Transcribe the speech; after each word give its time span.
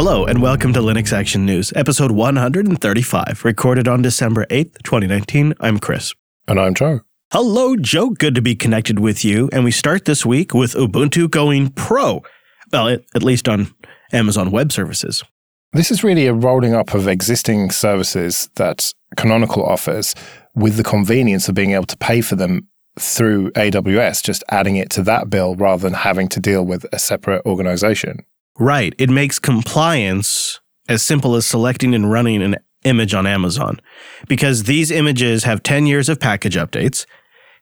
Hello, 0.00 0.26
and 0.26 0.40
welcome 0.40 0.72
to 0.74 0.78
Linux 0.78 1.12
Action 1.12 1.44
News, 1.44 1.72
episode 1.74 2.12
135, 2.12 3.44
recorded 3.44 3.88
on 3.88 4.00
December 4.00 4.46
8th, 4.46 4.80
2019. 4.84 5.54
I'm 5.58 5.80
Chris. 5.80 6.14
And 6.46 6.60
I'm 6.60 6.72
Joe. 6.74 7.00
Hello, 7.32 7.74
Joe. 7.74 8.10
Good 8.10 8.36
to 8.36 8.40
be 8.40 8.54
connected 8.54 9.00
with 9.00 9.24
you. 9.24 9.50
And 9.52 9.64
we 9.64 9.72
start 9.72 10.04
this 10.04 10.24
week 10.24 10.54
with 10.54 10.74
Ubuntu 10.74 11.28
going 11.28 11.70
pro. 11.70 12.22
Well, 12.72 12.90
at 12.90 13.24
least 13.24 13.48
on 13.48 13.74
Amazon 14.12 14.52
Web 14.52 14.70
Services. 14.70 15.24
This 15.72 15.90
is 15.90 16.04
really 16.04 16.28
a 16.28 16.32
rolling 16.32 16.74
up 16.74 16.94
of 16.94 17.08
existing 17.08 17.72
services 17.72 18.48
that 18.54 18.94
Canonical 19.16 19.64
offers 19.64 20.14
with 20.54 20.76
the 20.76 20.84
convenience 20.84 21.48
of 21.48 21.56
being 21.56 21.72
able 21.72 21.86
to 21.86 21.96
pay 21.96 22.20
for 22.20 22.36
them 22.36 22.68
through 23.00 23.50
AWS, 23.50 24.22
just 24.22 24.44
adding 24.48 24.76
it 24.76 24.90
to 24.90 25.02
that 25.02 25.28
bill 25.28 25.56
rather 25.56 25.82
than 25.82 25.94
having 25.94 26.28
to 26.28 26.38
deal 26.38 26.64
with 26.64 26.86
a 26.92 27.00
separate 27.00 27.44
organization. 27.44 28.24
Right. 28.58 28.94
It 28.98 29.10
makes 29.10 29.38
compliance 29.38 30.60
as 30.88 31.02
simple 31.02 31.36
as 31.36 31.46
selecting 31.46 31.94
and 31.94 32.10
running 32.10 32.42
an 32.42 32.56
image 32.84 33.14
on 33.14 33.26
Amazon 33.26 33.80
because 34.28 34.64
these 34.64 34.90
images 34.90 35.44
have 35.44 35.62
10 35.62 35.86
years 35.86 36.08
of 36.08 36.20
package 36.20 36.56
updates. 36.56 37.06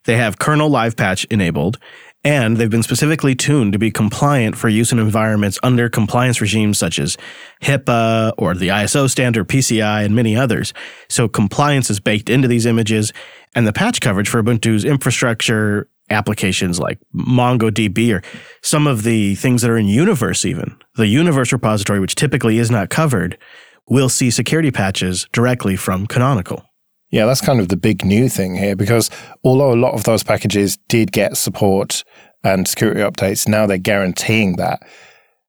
They 0.05 0.17
have 0.17 0.39
kernel 0.39 0.69
live 0.69 0.95
patch 0.95 1.25
enabled 1.25 1.77
and 2.23 2.57
they've 2.57 2.69
been 2.69 2.83
specifically 2.83 3.35
tuned 3.35 3.73
to 3.73 3.79
be 3.79 3.91
compliant 3.91 4.57
for 4.57 4.69
use 4.69 4.91
in 4.91 4.99
environments 4.99 5.59
under 5.61 5.89
compliance 5.89 6.41
regimes 6.41 6.77
such 6.77 6.97
as 6.97 7.17
HIPAA 7.61 8.33
or 8.37 8.55
the 8.55 8.69
ISO 8.69 9.09
standard 9.09 9.47
PCI 9.47 10.03
and 10.03 10.15
many 10.15 10.35
others. 10.35 10.73
So 11.09 11.27
compliance 11.27 11.89
is 11.89 11.99
baked 11.99 12.29
into 12.29 12.47
these 12.47 12.65
images 12.65 13.13
and 13.53 13.67
the 13.67 13.73
patch 13.73 14.01
coverage 14.01 14.29
for 14.29 14.41
Ubuntu's 14.41 14.83
infrastructure 14.83 15.89
applications 16.09 16.79
like 16.79 16.99
MongoDB 17.13 18.13
or 18.13 18.21
some 18.61 18.87
of 18.87 19.03
the 19.03 19.35
things 19.35 19.61
that 19.61 19.71
are 19.71 19.77
in 19.77 19.87
Universe, 19.87 20.45
even 20.45 20.75
the 20.95 21.07
Universe 21.07 21.51
repository, 21.51 21.99
which 21.99 22.15
typically 22.15 22.57
is 22.57 22.71
not 22.71 22.89
covered, 22.89 23.37
will 23.89 24.09
see 24.09 24.31
security 24.31 24.71
patches 24.71 25.27
directly 25.31 25.75
from 25.75 26.07
Canonical. 26.07 26.63
Yeah, 27.09 27.25
that's 27.25 27.41
kind 27.41 27.59
of 27.59 27.69
the 27.69 27.77
big 27.77 28.03
new 28.03 28.27
thing 28.27 28.55
here 28.55 28.75
because 28.75 29.09
although 29.43 29.73
a 29.73 29.79
lot 29.79 29.93
of 29.93 30.03
those 30.03 30.23
packages 30.23 30.77
did 30.89 31.11
get 31.11 31.37
support 31.37 32.03
and 32.43 32.67
security 32.67 32.99
updates, 32.99 33.47
now 33.47 33.65
they're 33.65 33.77
guaranteeing 33.77 34.57
that. 34.57 34.81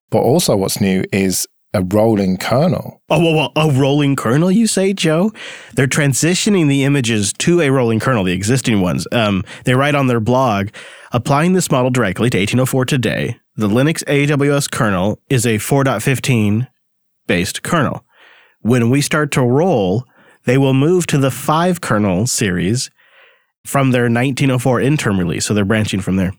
But 0.09 0.19
also, 0.19 0.55
what's 0.55 0.81
new 0.81 1.03
is 1.11 1.47
a 1.73 1.83
rolling 1.83 2.37
kernel. 2.37 3.01
Oh, 3.09 3.19
well, 3.19 3.35
well, 3.35 3.51
a 3.55 3.71
rolling 3.71 4.15
kernel, 4.15 4.51
you 4.51 4.67
say, 4.67 4.93
Joe? 4.93 5.31
They're 5.73 5.87
transitioning 5.87 6.67
the 6.67 6.83
images 6.83 7.31
to 7.33 7.61
a 7.61 7.69
rolling 7.69 7.99
kernel, 7.99 8.23
the 8.23 8.33
existing 8.33 8.81
ones. 8.81 9.07
Um, 9.11 9.43
they 9.65 9.75
write 9.75 9.95
on 9.95 10.07
their 10.07 10.19
blog 10.19 10.69
applying 11.11 11.53
this 11.53 11.71
model 11.71 11.89
directly 11.89 12.29
to 12.29 12.37
1804 12.37 12.85
today, 12.85 13.39
the 13.55 13.67
Linux 13.67 14.03
AWS 14.05 14.71
kernel 14.71 15.19
is 15.29 15.45
a 15.45 15.57
4.15 15.57 16.67
based 17.27 17.63
kernel. 17.63 18.05
When 18.61 18.89
we 18.89 19.01
start 19.01 19.31
to 19.33 19.41
roll, 19.41 20.05
they 20.45 20.57
will 20.57 20.73
move 20.73 21.07
to 21.07 21.17
the 21.17 21.31
5 21.31 21.81
kernel 21.81 22.27
series 22.27 22.89
from 23.65 23.91
their 23.91 24.03
1904 24.03 24.81
interim 24.81 25.19
release. 25.19 25.45
So 25.45 25.53
they're 25.53 25.65
branching 25.65 26.01
from 26.01 26.15
there 26.15 26.33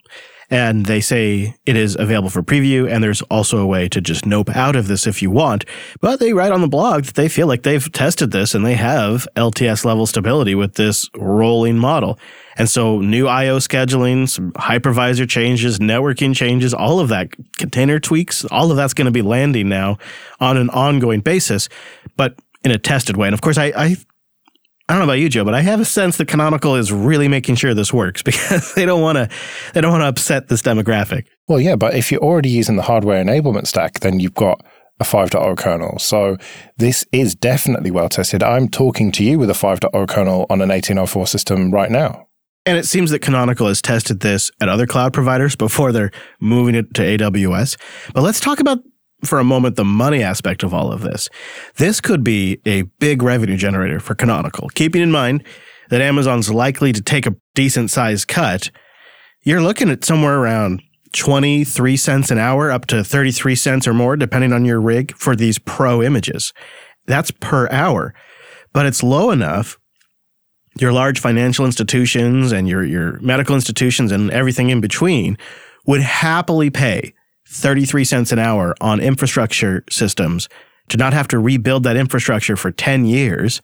and 0.50 0.86
they 0.86 1.00
say 1.00 1.54
it 1.64 1.76
is 1.76 1.96
available 1.98 2.28
for 2.28 2.42
preview 2.42 2.90
and 2.90 3.02
there's 3.02 3.22
also 3.22 3.58
a 3.58 3.66
way 3.66 3.88
to 3.88 4.00
just 4.00 4.26
nope 4.26 4.50
out 4.50 4.74
of 4.74 4.88
this 4.88 5.06
if 5.06 5.22
you 5.22 5.30
want. 5.30 5.64
But 6.00 6.18
they 6.18 6.32
write 6.32 6.52
on 6.52 6.60
the 6.60 6.68
blog 6.68 7.04
that 7.04 7.14
they 7.14 7.28
feel 7.28 7.46
like 7.46 7.62
they've 7.62 7.92
tested 7.92 8.32
this 8.32 8.54
and 8.54 8.66
they 8.66 8.74
have 8.74 9.28
lts 9.36 9.84
level 9.84 10.06
stability 10.06 10.54
with 10.54 10.74
this 10.74 11.08
rolling 11.16 11.78
model. 11.78 12.18
And 12.56 12.68
so 12.68 13.00
new 13.00 13.28
io 13.28 13.58
scheduling 13.58 14.28
some 14.28 14.52
hypervisor 14.52 15.28
changes 15.28 15.78
networking 15.78 16.34
changes 16.34 16.74
all 16.74 16.98
of 16.98 17.08
that 17.08 17.28
container 17.56 18.00
tweaks 18.00 18.44
all 18.46 18.70
of 18.70 18.76
that's 18.76 18.94
going 18.94 19.06
to 19.06 19.12
be 19.12 19.22
landing 19.22 19.68
now 19.68 19.98
on 20.40 20.56
an 20.56 20.68
ongoing 20.70 21.20
basis 21.20 21.68
but 22.16 22.34
in 22.64 22.70
a 22.70 22.78
tested 22.78 23.16
way. 23.16 23.28
And 23.28 23.34
of 23.34 23.40
course 23.40 23.56
i, 23.56 23.72
I 23.76 23.96
I 24.90 24.94
don't 24.94 24.98
know 25.02 25.04
about 25.04 25.20
you, 25.20 25.28
Joe, 25.28 25.44
but 25.44 25.54
I 25.54 25.60
have 25.60 25.78
a 25.78 25.84
sense 25.84 26.16
that 26.16 26.26
Canonical 26.26 26.74
is 26.74 26.90
really 26.90 27.28
making 27.28 27.54
sure 27.54 27.74
this 27.74 27.92
works 27.92 28.22
because 28.24 28.74
they 28.74 28.84
don't 28.84 29.00
want 29.00 29.18
to 29.18 29.28
they 29.72 29.80
don't 29.80 29.92
want 29.92 30.02
to 30.02 30.08
upset 30.08 30.48
this 30.48 30.62
demographic. 30.62 31.26
Well, 31.46 31.60
yeah, 31.60 31.76
but 31.76 31.94
if 31.94 32.10
you're 32.10 32.20
already 32.20 32.48
using 32.48 32.74
the 32.74 32.82
hardware 32.82 33.22
enablement 33.22 33.68
stack, 33.68 34.00
then 34.00 34.18
you've 34.18 34.34
got 34.34 34.60
a 34.98 35.04
5.0 35.04 35.56
kernel. 35.56 35.96
So 36.00 36.38
this 36.78 37.06
is 37.12 37.36
definitely 37.36 37.92
well 37.92 38.08
tested. 38.08 38.42
I'm 38.42 38.68
talking 38.68 39.12
to 39.12 39.22
you 39.22 39.38
with 39.38 39.48
a 39.48 39.52
5.0 39.52 40.08
kernel 40.08 40.46
on 40.50 40.60
an 40.60 40.70
1804 40.70 41.28
system 41.28 41.70
right 41.70 41.90
now. 41.90 42.26
And 42.66 42.76
it 42.76 42.84
seems 42.84 43.12
that 43.12 43.20
Canonical 43.20 43.68
has 43.68 43.80
tested 43.80 44.20
this 44.20 44.50
at 44.60 44.68
other 44.68 44.88
cloud 44.88 45.12
providers 45.12 45.54
before 45.54 45.92
they're 45.92 46.10
moving 46.40 46.74
it 46.74 46.92
to 46.94 47.02
AWS. 47.02 47.76
But 48.12 48.22
let's 48.22 48.40
talk 48.40 48.58
about 48.58 48.80
for 49.24 49.38
a 49.38 49.44
moment 49.44 49.76
the 49.76 49.84
money 49.84 50.22
aspect 50.22 50.62
of 50.62 50.72
all 50.74 50.92
of 50.92 51.02
this. 51.02 51.28
This 51.76 52.00
could 52.00 52.24
be 52.24 52.60
a 52.66 52.82
big 52.98 53.22
revenue 53.22 53.56
generator 53.56 54.00
for 54.00 54.14
Canonical, 54.14 54.68
keeping 54.70 55.02
in 55.02 55.10
mind 55.10 55.44
that 55.90 56.00
Amazon's 56.00 56.50
likely 56.50 56.92
to 56.92 57.02
take 57.02 57.26
a 57.26 57.36
decent 57.54 57.90
sized 57.90 58.28
cut. 58.28 58.70
You're 59.42 59.62
looking 59.62 59.90
at 59.90 60.04
somewhere 60.04 60.38
around 60.38 60.82
23 61.12 61.96
cents 61.96 62.30
an 62.30 62.38
hour 62.38 62.70
up 62.70 62.86
to 62.86 63.02
33 63.02 63.54
cents 63.54 63.86
or 63.88 63.94
more, 63.94 64.16
depending 64.16 64.52
on 64.52 64.64
your 64.64 64.80
rig, 64.80 65.14
for 65.16 65.34
these 65.34 65.58
pro 65.58 66.02
images. 66.02 66.52
That's 67.06 67.30
per 67.30 67.68
hour, 67.70 68.14
but 68.72 68.86
it's 68.86 69.02
low 69.02 69.30
enough. 69.30 69.78
Your 70.78 70.92
large 70.92 71.18
financial 71.18 71.66
institutions 71.66 72.52
and 72.52 72.68
your, 72.68 72.84
your 72.84 73.18
medical 73.20 73.56
institutions 73.56 74.12
and 74.12 74.30
everything 74.30 74.70
in 74.70 74.80
between 74.80 75.36
would 75.86 76.00
happily 76.00 76.70
pay 76.70 77.12
33 77.50 78.04
cents 78.04 78.32
an 78.32 78.38
hour 78.38 78.74
on 78.80 79.00
infrastructure 79.00 79.84
systems 79.90 80.48
to 80.88 80.96
not 80.96 81.12
have 81.12 81.28
to 81.28 81.38
rebuild 81.38 81.82
that 81.82 81.96
infrastructure 81.96 82.56
for 82.56 82.70
10 82.70 83.04
years 83.04 83.60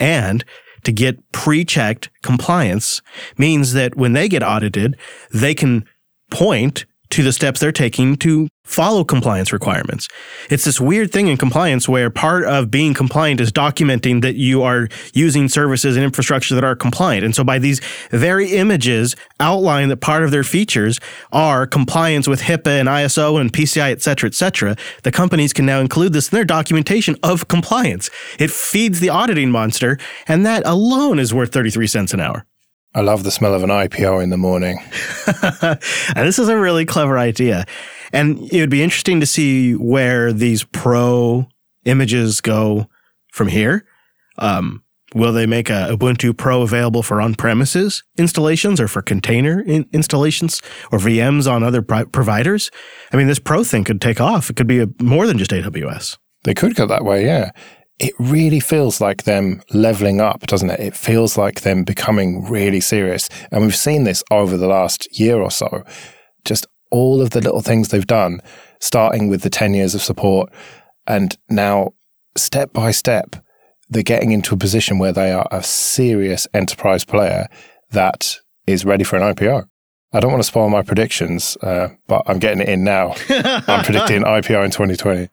and 0.00 0.44
to 0.84 0.92
get 0.92 1.32
pre-checked 1.32 2.08
compliance 2.22 3.02
means 3.36 3.72
that 3.72 3.96
when 3.96 4.12
they 4.12 4.28
get 4.28 4.42
audited, 4.42 4.96
they 5.32 5.54
can 5.54 5.84
point 6.30 6.86
to 7.10 7.22
the 7.22 7.32
steps 7.32 7.60
they're 7.60 7.72
taking 7.72 8.16
to 8.16 8.48
follow 8.64 9.02
compliance 9.02 9.50
requirements. 9.50 10.08
It's 10.50 10.64
this 10.64 10.78
weird 10.78 11.10
thing 11.10 11.28
in 11.28 11.38
compliance 11.38 11.88
where 11.88 12.10
part 12.10 12.44
of 12.44 12.70
being 12.70 12.92
compliant 12.92 13.40
is 13.40 13.50
documenting 13.50 14.20
that 14.20 14.34
you 14.34 14.62
are 14.62 14.88
using 15.14 15.48
services 15.48 15.96
and 15.96 16.04
infrastructure 16.04 16.54
that 16.54 16.64
are 16.64 16.76
compliant. 16.76 17.24
And 17.24 17.34
so 17.34 17.42
by 17.42 17.58
these 17.58 17.80
very 18.10 18.52
images 18.52 19.16
outline 19.40 19.88
that 19.88 20.02
part 20.02 20.22
of 20.22 20.30
their 20.30 20.44
features 20.44 21.00
are 21.32 21.66
compliance 21.66 22.28
with 22.28 22.42
HIPAA 22.42 22.80
and 22.80 22.88
ISO 22.88 23.40
and 23.40 23.50
PCI, 23.50 23.90
et 23.90 24.02
cetera, 24.02 24.28
et 24.28 24.34
cetera, 24.34 24.76
the 25.02 25.12
companies 25.12 25.54
can 25.54 25.64
now 25.64 25.80
include 25.80 26.12
this 26.12 26.30
in 26.30 26.36
their 26.36 26.44
documentation 26.44 27.16
of 27.22 27.48
compliance. 27.48 28.10
It 28.38 28.50
feeds 28.50 29.00
the 29.00 29.08
auditing 29.08 29.50
monster, 29.50 29.98
and 30.26 30.44
that 30.44 30.62
alone 30.66 31.18
is 31.18 31.32
worth 31.32 31.52
33 31.52 31.86
cents 31.86 32.12
an 32.12 32.20
hour. 32.20 32.44
I 32.94 33.02
love 33.02 33.22
the 33.22 33.30
smell 33.30 33.54
of 33.54 33.62
an 33.62 33.70
IPO 33.70 34.22
in 34.22 34.30
the 34.30 34.36
morning. 34.36 34.78
and 35.42 36.26
this 36.26 36.38
is 36.38 36.48
a 36.48 36.56
really 36.56 36.86
clever 36.86 37.18
idea. 37.18 37.66
And 38.12 38.38
it 38.52 38.60
would 38.60 38.70
be 38.70 38.82
interesting 38.82 39.20
to 39.20 39.26
see 39.26 39.74
where 39.74 40.32
these 40.32 40.64
pro 40.64 41.46
images 41.84 42.40
go 42.40 42.88
from 43.32 43.48
here. 43.48 43.84
Um, 44.38 44.82
will 45.14 45.32
they 45.32 45.46
make 45.46 45.68
a 45.68 45.88
Ubuntu 45.90 46.36
Pro 46.36 46.62
available 46.62 47.02
for 47.02 47.20
on-premises 47.20 48.02
installations 48.16 48.80
or 48.80 48.88
for 48.88 49.02
container 49.02 49.60
in 49.60 49.86
installations 49.92 50.62
or 50.90 50.98
VMs 50.98 51.50
on 51.50 51.62
other 51.62 51.82
pro- 51.82 52.06
providers? 52.06 52.70
I 53.12 53.16
mean, 53.16 53.26
this 53.26 53.38
Pro 53.38 53.64
thing 53.64 53.84
could 53.84 54.00
take 54.00 54.20
off. 54.20 54.48
It 54.48 54.56
could 54.56 54.66
be 54.66 54.80
a, 54.80 54.88
more 55.00 55.26
than 55.26 55.36
just 55.36 55.50
AWS. 55.50 56.16
They 56.44 56.54
could 56.54 56.74
go 56.74 56.86
that 56.86 57.04
way, 57.04 57.24
yeah 57.24 57.50
it 57.98 58.14
really 58.18 58.60
feels 58.60 59.00
like 59.00 59.24
them 59.24 59.60
leveling 59.70 60.20
up, 60.20 60.46
doesn't 60.46 60.70
it? 60.70 60.80
It 60.80 60.96
feels 60.96 61.36
like 61.36 61.62
them 61.62 61.82
becoming 61.84 62.44
really 62.48 62.80
serious. 62.80 63.28
And 63.50 63.62
we've 63.62 63.74
seen 63.76 64.04
this 64.04 64.22
over 64.30 64.56
the 64.56 64.68
last 64.68 65.18
year 65.18 65.38
or 65.40 65.50
so. 65.50 65.84
Just 66.44 66.66
all 66.90 67.20
of 67.20 67.30
the 67.30 67.40
little 67.40 67.60
things 67.60 67.88
they've 67.88 68.06
done, 68.06 68.40
starting 68.80 69.28
with 69.28 69.42
the 69.42 69.50
10 69.50 69.74
years 69.74 69.94
of 69.94 70.02
support, 70.02 70.50
and 71.06 71.36
now 71.50 71.92
step 72.36 72.72
by 72.72 72.92
step, 72.92 73.36
they're 73.88 74.02
getting 74.02 74.32
into 74.32 74.54
a 74.54 74.58
position 74.58 74.98
where 74.98 75.12
they 75.12 75.32
are 75.32 75.48
a 75.50 75.62
serious 75.62 76.46
enterprise 76.54 77.04
player 77.04 77.48
that 77.90 78.38
is 78.66 78.84
ready 78.84 79.02
for 79.02 79.16
an 79.16 79.34
IPO. 79.34 79.66
I 80.12 80.20
don't 80.20 80.30
want 80.30 80.42
to 80.42 80.48
spoil 80.48 80.70
my 80.70 80.82
predictions, 80.82 81.56
uh, 81.62 81.88
but 82.06 82.22
I'm 82.26 82.38
getting 82.38 82.60
it 82.60 82.68
in 82.68 82.84
now. 82.84 83.14
I'm 83.28 83.84
predicting 83.84 84.22
IPO 84.22 84.64
in 84.64 84.70
2020. 84.70 85.28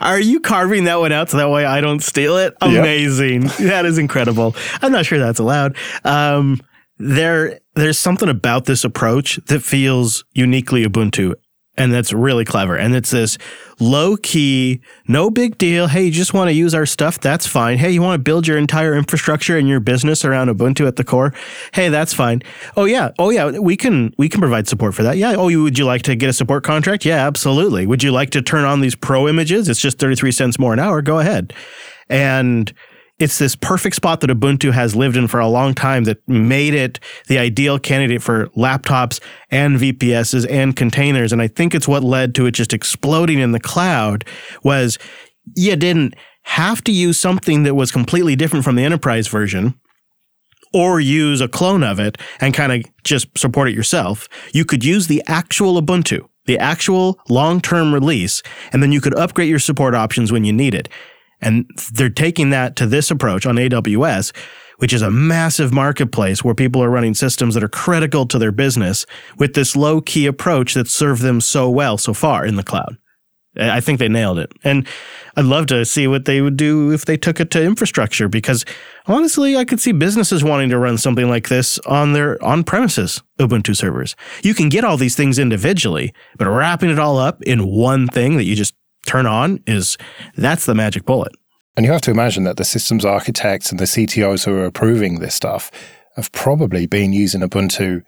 Are 0.00 0.18
you 0.18 0.40
carving 0.40 0.84
that 0.84 0.96
one 0.96 1.12
out 1.12 1.30
so 1.30 1.36
that 1.36 1.48
way 1.50 1.64
I 1.64 1.80
don't 1.80 2.02
steal 2.02 2.36
it? 2.36 2.54
Amazing. 2.60 3.42
Yep. 3.42 3.56
That 3.58 3.86
is 3.86 3.98
incredible. 3.98 4.54
I'm 4.82 4.92
not 4.92 5.06
sure 5.06 5.18
that's 5.18 5.38
allowed. 5.38 5.76
Um, 6.04 6.60
there, 6.98 7.60
there's 7.74 7.98
something 7.98 8.28
about 8.28 8.66
this 8.66 8.84
approach 8.84 9.36
that 9.46 9.60
feels 9.60 10.24
uniquely 10.32 10.84
Ubuntu. 10.84 11.34
And 11.76 11.92
that's 11.92 12.12
really 12.12 12.44
clever. 12.44 12.76
And 12.76 12.94
it's 12.94 13.10
this 13.10 13.36
low 13.80 14.16
key, 14.16 14.80
no 15.08 15.28
big 15.28 15.58
deal. 15.58 15.88
Hey, 15.88 16.04
you 16.04 16.10
just 16.12 16.32
want 16.32 16.48
to 16.48 16.52
use 16.52 16.72
our 16.72 16.86
stuff? 16.86 17.18
That's 17.18 17.48
fine. 17.48 17.78
Hey, 17.78 17.90
you 17.90 18.00
want 18.00 18.18
to 18.18 18.22
build 18.22 18.46
your 18.46 18.58
entire 18.58 18.94
infrastructure 18.94 19.58
and 19.58 19.68
your 19.68 19.80
business 19.80 20.24
around 20.24 20.48
Ubuntu 20.48 20.86
at 20.86 20.94
the 20.96 21.02
core? 21.02 21.34
Hey, 21.72 21.88
that's 21.88 22.14
fine. 22.14 22.42
Oh 22.76 22.84
yeah. 22.84 23.10
Oh 23.18 23.30
yeah. 23.30 23.50
We 23.58 23.76
can, 23.76 24.14
we 24.18 24.28
can 24.28 24.40
provide 24.40 24.68
support 24.68 24.94
for 24.94 25.02
that. 25.02 25.16
Yeah. 25.16 25.34
Oh, 25.36 25.48
you, 25.48 25.64
would 25.64 25.76
you 25.76 25.84
like 25.84 26.02
to 26.02 26.14
get 26.14 26.30
a 26.30 26.32
support 26.32 26.62
contract? 26.62 27.04
Yeah, 27.04 27.26
absolutely. 27.26 27.86
Would 27.86 28.04
you 28.04 28.12
like 28.12 28.30
to 28.30 28.42
turn 28.42 28.64
on 28.64 28.80
these 28.80 28.94
pro 28.94 29.26
images? 29.26 29.68
It's 29.68 29.80
just 29.80 29.98
33 29.98 30.30
cents 30.30 30.58
more 30.58 30.72
an 30.72 30.78
hour. 30.78 31.02
Go 31.02 31.18
ahead. 31.18 31.52
And 32.08 32.72
it's 33.24 33.38
this 33.38 33.56
perfect 33.56 33.96
spot 33.96 34.20
that 34.20 34.28
Ubuntu 34.28 34.70
has 34.70 34.94
lived 34.94 35.16
in 35.16 35.28
for 35.28 35.40
a 35.40 35.48
long 35.48 35.72
time 35.72 36.04
that 36.04 36.18
made 36.28 36.74
it 36.74 37.00
the 37.26 37.38
ideal 37.38 37.78
candidate 37.78 38.20
for 38.20 38.48
laptops 38.48 39.18
and 39.50 39.78
VPSs 39.78 40.46
and 40.50 40.76
containers. 40.76 41.32
And 41.32 41.40
I 41.40 41.48
think 41.48 41.74
it's 41.74 41.88
what 41.88 42.04
led 42.04 42.34
to 42.34 42.44
it 42.44 42.50
just 42.50 42.74
exploding 42.74 43.38
in 43.38 43.52
the 43.52 43.58
cloud 43.58 44.26
was 44.62 44.98
you 45.56 45.74
didn't 45.74 46.14
have 46.42 46.84
to 46.84 46.92
use 46.92 47.18
something 47.18 47.62
that 47.62 47.74
was 47.74 47.90
completely 47.90 48.36
different 48.36 48.62
from 48.62 48.76
the 48.76 48.84
enterprise 48.84 49.26
version 49.26 49.80
or 50.74 51.00
use 51.00 51.40
a 51.40 51.48
clone 51.48 51.82
of 51.82 51.98
it 51.98 52.18
and 52.42 52.52
kind 52.52 52.72
of 52.72 52.84
just 53.04 53.38
support 53.38 53.70
it 53.70 53.74
yourself. 53.74 54.28
You 54.52 54.66
could 54.66 54.84
use 54.84 55.06
the 55.06 55.22
actual 55.26 55.80
Ubuntu, 55.80 56.28
the 56.44 56.58
actual 56.58 57.18
long-term 57.30 57.94
release, 57.94 58.42
and 58.70 58.82
then 58.82 58.92
you 58.92 59.00
could 59.00 59.18
upgrade 59.18 59.48
your 59.48 59.58
support 59.58 59.94
options 59.94 60.30
when 60.30 60.44
you 60.44 60.52
need 60.52 60.74
it. 60.74 60.90
And 61.40 61.68
they're 61.92 62.10
taking 62.10 62.50
that 62.50 62.76
to 62.76 62.86
this 62.86 63.10
approach 63.10 63.46
on 63.46 63.56
AWS, 63.56 64.34
which 64.78 64.92
is 64.92 65.02
a 65.02 65.10
massive 65.10 65.72
marketplace 65.72 66.42
where 66.42 66.54
people 66.54 66.82
are 66.82 66.90
running 66.90 67.14
systems 67.14 67.54
that 67.54 67.64
are 67.64 67.68
critical 67.68 68.26
to 68.26 68.38
their 68.38 68.52
business 68.52 69.06
with 69.38 69.54
this 69.54 69.76
low 69.76 70.00
key 70.00 70.26
approach 70.26 70.74
that 70.74 70.88
served 70.88 71.22
them 71.22 71.40
so 71.40 71.68
well 71.70 71.98
so 71.98 72.14
far 72.14 72.44
in 72.44 72.56
the 72.56 72.62
cloud. 72.62 72.96
I 73.56 73.80
think 73.80 73.98
they 73.98 74.08
nailed 74.08 74.38
it. 74.38 74.52
And 74.64 74.86
I'd 75.36 75.44
love 75.44 75.66
to 75.66 75.84
see 75.84 76.06
what 76.06 76.24
they 76.24 76.40
would 76.40 76.56
do 76.56 76.92
if 76.92 77.04
they 77.04 77.16
took 77.16 77.40
it 77.40 77.50
to 77.52 77.62
infrastructure 77.62 78.28
because 78.28 78.64
honestly, 79.06 79.56
I 79.56 79.64
could 79.64 79.80
see 79.80 79.92
businesses 79.92 80.42
wanting 80.42 80.70
to 80.70 80.78
run 80.78 80.98
something 80.98 81.28
like 81.28 81.48
this 81.48 81.78
on 81.80 82.12
their 82.12 82.42
on 82.44 82.64
premises 82.64 83.22
Ubuntu 83.38 83.76
servers. 83.76 84.16
You 84.42 84.54
can 84.54 84.68
get 84.68 84.84
all 84.84 84.96
these 84.96 85.16
things 85.16 85.38
individually, 85.38 86.12
but 86.36 86.48
wrapping 86.48 86.90
it 86.90 86.98
all 86.98 87.18
up 87.18 87.42
in 87.42 87.66
one 87.66 88.08
thing 88.08 88.36
that 88.36 88.44
you 88.44 88.56
just 88.56 88.74
turn 89.04 89.26
on 89.26 89.62
is 89.66 89.96
that's 90.36 90.66
the 90.66 90.74
magic 90.74 91.04
bullet. 91.04 91.32
And 91.76 91.84
you 91.84 91.92
have 91.92 92.02
to 92.02 92.10
imagine 92.10 92.44
that 92.44 92.56
the 92.56 92.64
systems 92.64 93.04
architects 93.04 93.70
and 93.70 93.80
the 93.80 93.84
CTOs 93.84 94.44
who 94.44 94.54
are 94.54 94.64
approving 94.64 95.18
this 95.18 95.34
stuff 95.34 95.70
have 96.16 96.30
probably 96.32 96.86
been 96.86 97.12
using 97.12 97.40
Ubuntu 97.40 98.02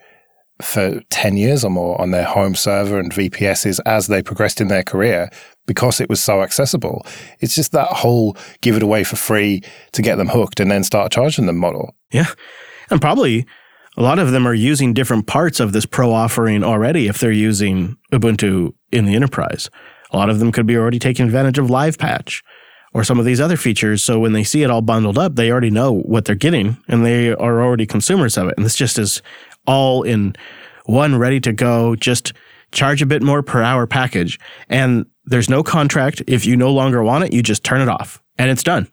for 0.63 1.01
10 1.11 1.37
years 1.37 1.65
or 1.65 1.71
more 1.71 2.01
on 2.01 2.13
their 2.13 2.25
home 2.25 2.55
server 2.55 2.99
and 2.99 3.13
VPSs 3.13 3.81
as 3.85 4.07
they 4.07 4.23
progressed 4.23 4.61
in 4.61 4.69
their 4.69 4.85
career 4.85 5.29
because 5.67 6.01
it 6.01 6.09
was 6.09 6.21
so 6.21 6.43
accessible. 6.43 7.05
It's 7.41 7.55
just 7.55 7.73
that 7.73 7.89
whole 7.89 8.37
give 8.63 8.77
it 8.77 8.83
away 8.83 9.05
for 9.05 9.17
free 9.17 9.63
to 9.93 10.03
get 10.03 10.17
them 10.17 10.29
hooked 10.29 10.61
and 10.61 10.71
then 10.71 10.85
start 10.85 11.13
charging 11.13 11.47
them 11.47 11.59
model. 11.59 11.95
Yeah. 12.11 12.29
And 12.89 13.01
probably 13.01 13.47
a 13.97 14.03
lot 14.03 14.19
of 14.19 14.31
them 14.31 14.47
are 14.47 14.55
using 14.55 14.95
different 14.95 15.27
parts 15.27 15.61
of 15.61 15.73
this 15.73 15.87
pro 15.87 16.13
offering 16.13 16.63
already 16.63 17.09
if 17.09 17.19
they're 17.19 17.33
using 17.33 17.97
Ubuntu 18.13 18.73
in 18.93 19.05
the 19.05 19.15
enterprise. 19.15 19.69
A 20.11 20.17
lot 20.17 20.31
of 20.31 20.39
them 20.39 20.53
could 20.53 20.67
be 20.67 20.77
already 20.77 20.99
taking 20.99 21.27
advantage 21.27 21.59
of 21.59 21.71
Live 21.71 21.99
Patch 21.99 22.43
or 22.93 23.05
some 23.05 23.19
of 23.19 23.25
these 23.25 23.41
other 23.41 23.57
features. 23.57 24.03
So 24.03 24.19
when 24.19 24.33
they 24.33 24.45
see 24.45 24.63
it 24.63 24.71
all 24.71 24.83
bundled 24.83 25.19
up, 25.19 25.35
they 25.35 25.51
already 25.51 25.71
know 25.71 25.93
what 25.93 26.25
they're 26.25 26.35
getting 26.35 26.79
and 26.89 27.05
they 27.05 27.33
are 27.33 27.63
already 27.63 27.87
consumers 27.87 28.37
of 28.39 28.49
it. 28.49 28.55
And 28.57 28.65
this 28.65 28.77
just 28.77 28.99
is 28.99 29.21
all 29.67 30.03
in 30.03 30.35
one 30.87 31.17
ready 31.17 31.41
to 31.41 31.53
go, 31.53 31.97
just 31.97 32.33
charge 32.73 33.03
a 33.03 33.07
bit 33.07 33.23
more 33.23 33.43
per 33.43 33.63
hour 33.63 33.87
package. 33.87 34.39
And 34.69 35.07
there's 35.25 35.51
no 35.51 35.63
contract. 35.63 36.23
If 36.27 36.47
you 36.47 36.57
no 36.57 36.73
longer 36.73 37.03
want 37.03 37.25
it, 37.25 37.33
you 37.33 37.43
just 37.43 37.65
turn 37.65 37.81
it 37.81 37.89
off 37.89 38.23
and 38.39 38.51
it's 38.51 38.63
done. 38.63 38.89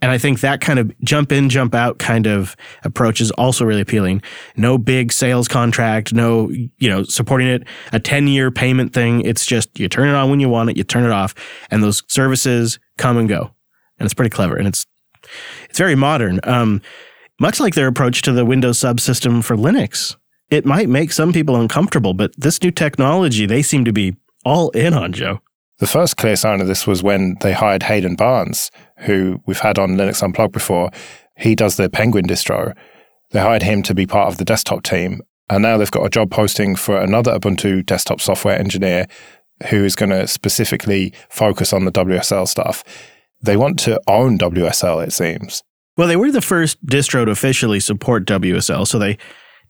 And 0.00 0.12
I 0.12 0.18
think 0.18 0.40
that 0.40 0.60
kind 0.60 0.78
of 0.78 0.92
jump 1.00 1.32
in, 1.32 1.48
jump 1.48 1.74
out 1.74 1.98
kind 1.98 2.26
of 2.26 2.54
approach 2.84 3.20
is 3.20 3.30
also 3.32 3.64
really 3.64 3.80
appealing. 3.80 4.22
No 4.56 4.78
big 4.78 5.12
sales 5.12 5.48
contract, 5.48 6.12
no, 6.12 6.50
you 6.50 6.88
know, 6.88 7.02
supporting 7.02 7.48
it, 7.48 7.64
a 7.92 7.98
10 7.98 8.28
year 8.28 8.50
payment 8.50 8.92
thing. 8.92 9.22
It's 9.22 9.44
just 9.44 9.76
you 9.78 9.88
turn 9.88 10.08
it 10.08 10.14
on 10.14 10.30
when 10.30 10.38
you 10.40 10.48
want 10.48 10.70
it, 10.70 10.76
you 10.76 10.84
turn 10.84 11.04
it 11.04 11.10
off, 11.10 11.34
and 11.70 11.82
those 11.82 12.04
services 12.06 12.78
come 12.96 13.16
and 13.16 13.28
go. 13.28 13.50
And 13.98 14.06
it's 14.06 14.14
pretty 14.14 14.30
clever 14.30 14.56
and 14.56 14.68
it's, 14.68 14.86
it's 15.68 15.78
very 15.78 15.96
modern. 15.96 16.38
Um, 16.44 16.80
much 17.40 17.58
like 17.58 17.74
their 17.74 17.88
approach 17.88 18.22
to 18.22 18.32
the 18.32 18.44
Windows 18.44 18.78
subsystem 18.78 19.42
for 19.42 19.56
Linux. 19.56 20.16
It 20.50 20.64
might 20.64 20.88
make 20.88 21.12
some 21.12 21.32
people 21.32 21.56
uncomfortable, 21.56 22.14
but 22.14 22.32
this 22.36 22.62
new 22.62 22.70
technology, 22.70 23.46
they 23.46 23.62
seem 23.62 23.84
to 23.84 23.92
be 23.92 24.16
all 24.44 24.70
in 24.70 24.94
on, 24.94 25.12
Joe. 25.12 25.40
The 25.78 25.86
first 25.86 26.16
clear 26.16 26.34
sign 26.34 26.60
of 26.60 26.66
this 26.66 26.86
was 26.86 27.04
when 27.04 27.36
they 27.40 27.52
hired 27.52 27.84
Hayden 27.84 28.16
Barnes, 28.16 28.70
who 28.98 29.40
we've 29.46 29.60
had 29.60 29.78
on 29.78 29.90
Linux 29.90 30.22
Unplugged 30.22 30.52
before. 30.52 30.90
He 31.36 31.54
does 31.54 31.76
the 31.76 31.88
Pengwin 31.88 32.26
distro. 32.26 32.76
They 33.30 33.40
hired 33.40 33.62
him 33.62 33.84
to 33.84 33.94
be 33.94 34.06
part 34.06 34.28
of 34.28 34.38
the 34.38 34.44
desktop 34.44 34.82
team. 34.82 35.20
And 35.48 35.62
now 35.62 35.78
they've 35.78 35.90
got 35.90 36.04
a 36.04 36.10
job 36.10 36.30
posting 36.30 36.74
for 36.74 36.98
another 36.98 37.38
Ubuntu 37.38 37.86
desktop 37.86 38.20
software 38.20 38.58
engineer 38.58 39.06
who 39.70 39.84
is 39.84 39.94
going 39.94 40.10
to 40.10 40.26
specifically 40.26 41.12
focus 41.28 41.72
on 41.72 41.84
the 41.84 41.92
WSL 41.92 42.48
stuff. 42.48 42.82
They 43.40 43.56
want 43.56 43.78
to 43.80 44.00
own 44.08 44.36
WSL, 44.36 45.06
it 45.06 45.12
seems. 45.12 45.62
Well, 45.96 46.08
they 46.08 46.16
were 46.16 46.32
the 46.32 46.40
first 46.40 46.84
distro 46.86 47.24
to 47.24 47.30
officially 47.30 47.80
support 47.80 48.24
WSL, 48.26 48.86
so 48.86 48.98
they 48.98 49.16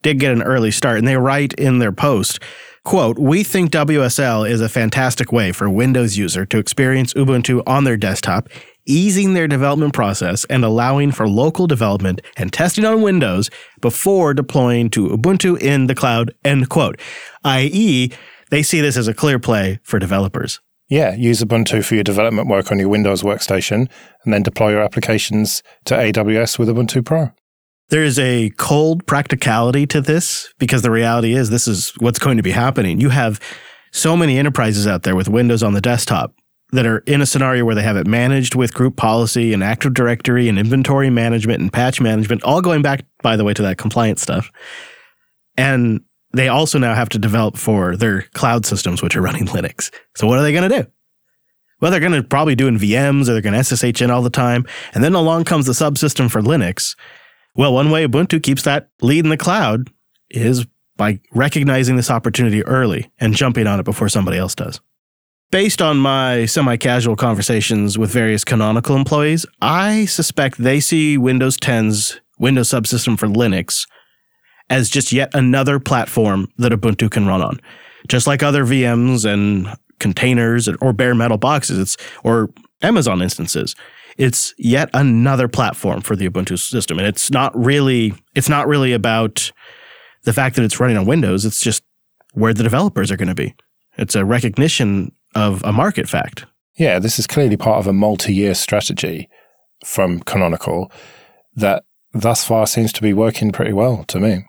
did 0.01 0.19
get 0.19 0.31
an 0.31 0.43
early 0.43 0.71
start. 0.71 0.97
And 0.97 1.07
they 1.07 1.17
write 1.17 1.53
in 1.53 1.79
their 1.79 1.91
post 1.91 2.39
Quote, 2.83 3.19
we 3.19 3.43
think 3.43 3.71
WSL 3.71 4.49
is 4.49 4.61
a 4.61 4.69
fantastic 4.69 5.31
way 5.31 5.51
for 5.51 5.69
Windows 5.69 6.17
user 6.17 6.45
to 6.45 6.57
experience 6.57 7.13
Ubuntu 7.13 7.61
on 7.67 7.83
their 7.83 7.97
desktop, 7.97 8.49
easing 8.85 9.33
their 9.33 9.47
development 9.47 9.93
process 9.93 10.45
and 10.45 10.63
allowing 10.63 11.11
for 11.11 11.27
local 11.27 11.67
development 11.67 12.21
and 12.37 12.51
testing 12.51 12.85
on 12.85 13.01
Windows 13.01 13.49
before 13.81 14.33
deploying 14.33 14.89
to 14.91 15.09
Ubuntu 15.09 15.61
in 15.61 15.87
the 15.87 15.95
cloud, 15.95 16.33
end 16.43 16.69
quote. 16.69 16.99
I.e., 17.43 18.11
they 18.49 18.63
see 18.63 18.81
this 18.81 18.97
as 18.97 19.07
a 19.07 19.13
clear 19.13 19.39
play 19.39 19.79
for 19.83 19.99
developers. 19.99 20.59
Yeah, 20.87 21.13
use 21.13 21.43
Ubuntu 21.43 21.85
for 21.85 21.93
your 21.93 22.03
development 22.03 22.47
work 22.47 22.71
on 22.71 22.79
your 22.79 22.89
Windows 22.89 23.21
workstation 23.21 23.87
and 24.25 24.33
then 24.33 24.41
deploy 24.41 24.71
your 24.71 24.81
applications 24.81 25.61
to 25.85 25.93
AWS 25.93 26.57
with 26.57 26.67
Ubuntu 26.67 27.05
Pro. 27.05 27.31
There's 27.89 28.19
a 28.19 28.51
cold 28.51 29.05
practicality 29.07 29.87
to 29.87 30.01
this 30.01 30.53
because 30.59 30.83
the 30.83 30.91
reality 30.91 31.33
is 31.33 31.49
this 31.49 31.67
is 31.67 31.91
what's 31.99 32.19
going 32.19 32.37
to 32.37 32.43
be 32.43 32.51
happening. 32.51 32.99
You 32.99 33.09
have 33.09 33.39
so 33.91 34.15
many 34.15 34.37
enterprises 34.37 34.85
out 34.85 35.03
there 35.03 35.15
with 35.15 35.27
Windows 35.27 35.63
on 35.63 35.73
the 35.73 35.81
desktop 35.81 36.35
that 36.71 36.85
are 36.85 36.99
in 36.99 37.21
a 37.21 37.25
scenario 37.25 37.65
where 37.65 37.73
they 37.73 37.81
have 37.81 37.97
it 37.97 38.05
managed 38.05 38.53
with 38.53 38.75
group 38.75 38.95
policy 38.95 39.53
and 39.53 39.63
Active 39.63 39.95
Directory 39.95 40.47
and 40.47 40.59
inventory 40.59 41.09
management 41.09 41.61
and 41.61 41.73
patch 41.73 41.99
management, 41.99 42.43
all 42.43 42.61
going 42.61 42.83
back, 42.83 43.05
by 43.23 43.35
the 43.35 43.43
way, 43.43 43.55
to 43.55 43.63
that 43.63 43.79
compliance 43.79 44.21
stuff. 44.21 44.51
And 45.57 46.01
they 46.31 46.47
also 46.47 46.77
now 46.77 46.93
have 46.93 47.09
to 47.09 47.19
develop 47.19 47.57
for 47.57 47.97
their 47.97 48.21
cloud 48.33 48.67
systems, 48.67 49.01
which 49.01 49.15
are 49.15 49.21
running 49.21 49.45
Linux. 49.47 49.91
So 50.15 50.27
what 50.27 50.37
are 50.37 50.43
they 50.43 50.51
going 50.51 50.69
to 50.69 50.83
do? 50.83 50.89
Well, 51.81 51.89
they're 51.89 51.99
going 51.99 52.11
to 52.11 52.23
probably 52.23 52.55
do 52.55 52.67
in 52.67 52.77
VMs 52.77 53.29
or 53.29 53.33
they're 53.33 53.41
going 53.41 53.59
to 53.59 53.63
SSH 53.63 54.01
in 54.01 54.11
all 54.11 54.21
the 54.21 54.29
time. 54.29 54.65
And 54.93 55.03
then 55.03 55.15
along 55.15 55.45
comes 55.45 55.65
the 55.65 55.71
subsystem 55.71 56.29
for 56.29 56.41
Linux 56.41 56.95
well, 57.55 57.73
one 57.73 57.91
way 57.91 58.05
Ubuntu 58.05 58.41
keeps 58.41 58.63
that 58.63 58.89
lead 59.01 59.25
in 59.25 59.29
the 59.29 59.37
cloud 59.37 59.89
is 60.29 60.65
by 60.97 61.19
recognizing 61.33 61.95
this 61.95 62.11
opportunity 62.11 62.63
early 62.65 63.09
and 63.19 63.33
jumping 63.33 63.67
on 63.67 63.79
it 63.79 63.83
before 63.83 64.09
somebody 64.09 64.37
else 64.37 64.53
does. 64.53 64.79
Based 65.51 65.81
on 65.81 65.97
my 65.97 66.45
semi 66.45 66.77
casual 66.77 67.15
conversations 67.15 67.97
with 67.97 68.11
various 68.11 68.43
Canonical 68.43 68.95
employees, 68.95 69.45
I 69.61 70.05
suspect 70.05 70.61
they 70.61 70.79
see 70.79 71.17
Windows 71.17 71.57
10's 71.57 72.21
Windows 72.37 72.69
subsystem 72.69 73.17
for 73.17 73.27
Linux 73.27 73.87
as 74.69 74.89
just 74.89 75.11
yet 75.11 75.33
another 75.33 75.79
platform 75.79 76.51
that 76.57 76.71
Ubuntu 76.71 77.09
can 77.09 77.25
run 77.25 77.41
on. 77.41 77.59
Just 78.07 78.27
like 78.27 78.43
other 78.43 78.63
VMs 78.63 79.25
and 79.25 79.75
containers 79.99 80.69
or 80.81 80.93
bare 80.93 81.15
metal 81.15 81.37
boxes, 81.37 81.97
or 82.23 82.49
Amazon 82.81 83.21
instances 83.21 83.75
it's 84.19 84.53
yet 84.57 84.89
another 84.93 85.47
platform 85.47 86.01
for 86.01 86.15
the 86.15 86.29
Ubuntu 86.29 86.59
system. 86.59 86.99
And 86.99 87.07
it's 87.07 87.31
not 87.31 87.57
really 87.57 88.13
it's 88.35 88.49
not 88.49 88.67
really 88.67 88.93
about 88.93 89.51
the 90.23 90.33
fact 90.33 90.57
that 90.57 90.63
it's 90.63 90.79
running 90.79 90.97
on 90.97 91.05
Windows. 91.05 91.45
It's 91.45 91.61
just 91.61 91.81
where 92.33 92.53
the 92.53 92.61
developers 92.61 93.11
are 93.11 93.17
going 93.17 93.29
to 93.29 93.35
be. 93.35 93.55
It's 93.97 94.15
a 94.15 94.25
recognition 94.25 95.13
of 95.35 95.63
a 95.63 95.71
market 95.71 96.07
fact. 96.07 96.45
Yeah, 96.77 96.99
this 96.99 97.17
is 97.17 97.27
clearly 97.27 97.57
part 97.57 97.79
of 97.79 97.87
a 97.87 97.93
multi-year 97.93 98.53
strategy 98.53 99.29
from 99.85 100.19
Canonical 100.19 100.91
that 101.55 101.83
thus 102.13 102.45
far 102.45 102.67
seems 102.67 102.91
to 102.93 103.01
be 103.01 103.13
working 103.13 103.51
pretty 103.51 103.73
well 103.73 104.03
to 104.05 104.19
me. 104.19 104.45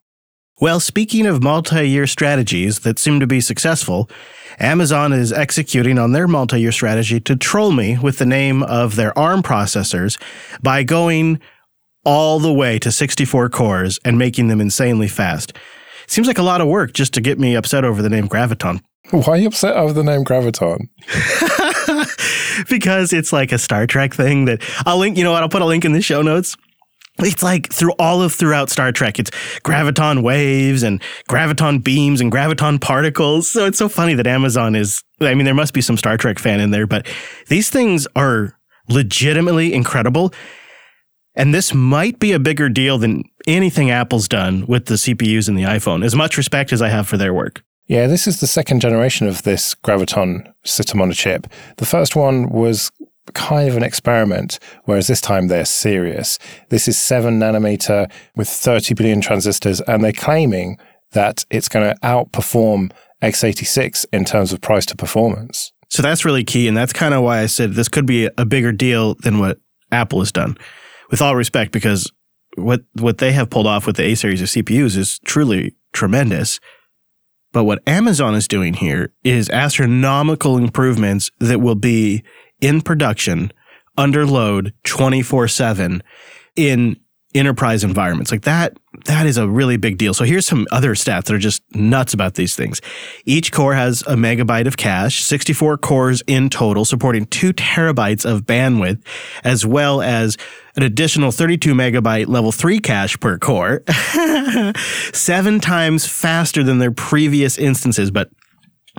Well, 0.61 0.79
speaking 0.79 1.25
of 1.25 1.43
multi 1.43 1.88
year 1.88 2.07
strategies 2.07 2.81
that 2.81 2.99
seem 2.99 3.19
to 3.21 3.26
be 3.26 3.40
successful, 3.40 4.11
Amazon 4.59 5.11
is 5.14 5.33
executing 5.33 5.99
on 5.99 6.12
their 6.12 6.29
multi 6.29 6.61
year 6.61 6.71
strategy 6.71 7.19
to 7.21 7.35
troll 7.35 7.73
me 7.73 7.97
with 7.99 8.19
the 8.19 8.26
name 8.26 8.62
of 8.64 8.95
their 8.95 9.19
ARM 9.19 9.43
processors 9.43 10.21
by 10.62 10.83
going 10.83 11.40
all 12.05 12.38
the 12.38 12.52
way 12.52 12.79
to 12.79 12.93
64 12.93 13.49
cores 13.49 13.99
and 14.05 14.19
making 14.19 14.49
them 14.49 14.61
insanely 14.61 15.09
fast. 15.09 15.55
Seems 16.07 16.26
like 16.26 16.38
a 16.38 16.43
lot 16.43 16.61
of 16.61 16.69
work 16.69 16.93
just 16.93 17.14
to 17.14 17.23
get 17.23 17.38
me 17.38 17.55
upset 17.55 17.85
over 17.87 18.02
the 18.02 18.11
name 18.11 18.29
Graviton. 18.29 18.81
Why 19.12 19.25
are 19.29 19.37
you 19.38 19.49
upset 19.49 19.76
over 19.76 19.95
the 19.95 20.05
name 20.05 20.25
Graviton? 20.25 20.88
because 22.69 23.14
it's 23.14 23.33
like 23.33 23.50
a 23.50 23.59
Star 23.59 23.87
Trek 23.87 24.12
thing 24.12 24.45
that 24.45 24.62
I'll 24.85 24.99
link, 24.99 25.17
you 25.17 25.25
know 25.25 25.33
what? 25.33 25.43
I'll 25.43 25.49
put 25.49 25.62
a 25.62 25.67
link 25.67 25.87
in 25.87 25.93
the 25.93 26.02
show 26.02 26.21
notes. 26.21 26.55
It's 27.19 27.43
like 27.43 27.71
through 27.73 27.93
all 27.99 28.23
of 28.23 28.33
throughout 28.33 28.71
Star 28.71 28.93
Trek, 28.93 29.19
it's 29.19 29.31
graviton 29.62 30.23
waves 30.23 30.83
and 30.83 31.02
graviton 31.29 31.83
beams 31.83 32.21
and 32.21 32.33
graviton 32.33 32.81
particles. 32.81 33.50
So 33.50 33.67
it's 33.67 33.79
so 33.79 33.88
funny 33.88 34.14
that 34.14 34.26
Amazon 34.26 34.75
is, 34.75 35.02
I 35.21 35.35
mean, 35.35 35.45
there 35.45 35.55
must 35.55 35.75
be 35.75 35.83
some 35.83 35.97
Star 35.97 36.17
Trek 36.17 36.38
fan 36.38 36.61
in 36.61 36.71
there, 36.71 36.87
but 36.87 37.07
these 37.49 37.69
things 37.69 38.07
are 38.17 38.57
legitimately 38.88 39.75
incredible. 39.75 40.33
And 41.35 41.55
this 41.55 41.73
might 41.75 42.19
be 42.19 42.33
a 42.33 42.38
bigger 42.38 42.69
deal 42.69 42.99
than 42.99 43.25
anything 43.47 43.90
Apple's 43.90 44.26
done 44.26 44.67
with 44.67 44.87
the 44.87 44.95
CPUs 44.95 45.49
in 45.49 45.55
the 45.55 45.62
iPhone, 45.62 46.05
as 46.05 46.17
much 46.17 46.37
respect 46.37 46.73
as 46.73 46.83
I 46.83 46.88
have 46.88 47.07
for 47.07 47.17
their 47.17 47.33
work. 47.33 47.62
Yeah, 47.87 48.07
this 48.07 48.26
is 48.26 48.40
the 48.40 48.47
second 48.47 48.81
generation 48.81 49.26
of 49.26 49.43
this 49.43 49.75
Graviton 49.75 50.52
system 50.64 51.00
on 51.02 51.11
a 51.11 51.14
chip. 51.14 51.47
The 51.79 51.87
first 51.87 52.14
one 52.14 52.49
was 52.49 52.90
kind 53.30 53.68
of 53.68 53.76
an 53.76 53.82
experiment, 53.82 54.58
whereas 54.84 55.06
this 55.06 55.20
time 55.20 55.49
they're 55.49 55.64
serious. 55.64 56.38
This 56.68 56.88
is 56.88 56.99
7 56.99 57.38
nanometer 57.38 58.10
with 58.37 58.49
30 58.49 58.94
billion 58.94 59.20
transistors, 59.20 59.80
and 59.82 60.02
they're 60.02 60.12
claiming 60.12 60.78
that 61.12 61.44
it's 61.50 61.68
going 61.68 61.92
to 61.92 62.00
outperform 62.00 62.92
x86 63.22 64.06
in 64.12 64.25
terms 64.25 64.52
of 64.52 64.60
price 64.60 64.87
to 64.87 64.96
performance. 64.96 65.72
So 65.88 66.02
that's 66.02 66.25
really 66.25 66.44
key. 66.44 66.68
And 66.68 66.76
that's 66.76 66.92
kind 66.92 67.14
of 67.14 67.22
why 67.22 67.40
I 67.40 67.46
said 67.46 67.72
this 67.72 67.88
could 67.88 68.06
be 68.06 68.28
a 68.38 68.44
bigger 68.44 68.72
deal 68.72 69.14
than 69.16 69.38
what 69.38 69.58
Apple 69.90 70.20
has 70.20 70.32
done. 70.32 70.56
With 71.10 71.20
all 71.20 71.34
respect, 71.34 71.72
because 71.72 72.10
what, 72.56 72.82
what 72.94 73.18
they 73.18 73.32
have 73.32 73.50
pulled 73.50 73.66
off 73.66 73.87
with 73.87 73.96
the 73.96 74.04
A 74.04 74.14
series 74.14 74.40
of 74.40 74.49
CPUs 74.49 74.96
is 74.96 75.18
truly 75.25 75.75
tremendous. 75.92 76.60
But 77.52 77.64
what 77.64 77.82
Amazon 77.87 78.37
is 78.37 78.46
doing 78.46 78.75
here 78.75 79.12
is 79.25 79.50
astronomical 79.50 80.56
improvements 80.56 81.30
that 81.40 81.60
will 81.60 81.75
be 81.75 82.22
in 82.61 82.81
production 82.81 83.52
under 83.97 84.26
load 84.26 84.73
24 84.85 85.49
7 85.49 86.02
in 86.57 86.97
enterprise 87.35 87.85
environments. 87.85 88.33
Like 88.33 88.43
that, 88.43 88.76
that 89.05 89.26
is 89.26 89.37
a 89.37 89.49
really 89.49 89.76
big 89.76 89.99
deal. 89.99 90.14
So 90.14 90.25
here's 90.25 90.47
some 90.47 90.67
other 90.73 90.95
stats 90.95 91.25
that 91.25 91.33
are 91.33 91.38
just 91.38 91.62
nuts 91.75 92.12
about 92.12 92.35
these 92.35 92.57
things. 92.57 92.81
Each 93.25 93.52
core 93.52 93.75
has 93.75 94.02
a 94.02 94.14
megabyte 94.14 94.67
of 94.67 94.76
cache, 94.76 95.23
64 95.23 95.79
cores 95.79 96.23
in 96.26 96.50
total, 96.50 96.85
supporting 96.85 97.26
two 97.26 97.52
terabytes 97.52 98.29
of 98.29 98.43
bandwidth, 98.43 99.00
as 99.45 99.64
well 99.64 100.02
as 100.02 100.37
an 100.75 100.83
additional 100.83 101.31
32 101.31 101.73
megabyte 101.73 102.26
level 102.26 102.50
three 102.50 102.81
cache 102.81 103.19
per 103.21 103.38
core, 103.38 103.83
seven 105.12 105.61
times 105.61 106.07
faster 106.07 106.64
than 106.64 106.79
their 106.79 106.93
previous 106.93 107.59
instances. 107.59 108.11
But 108.11 108.31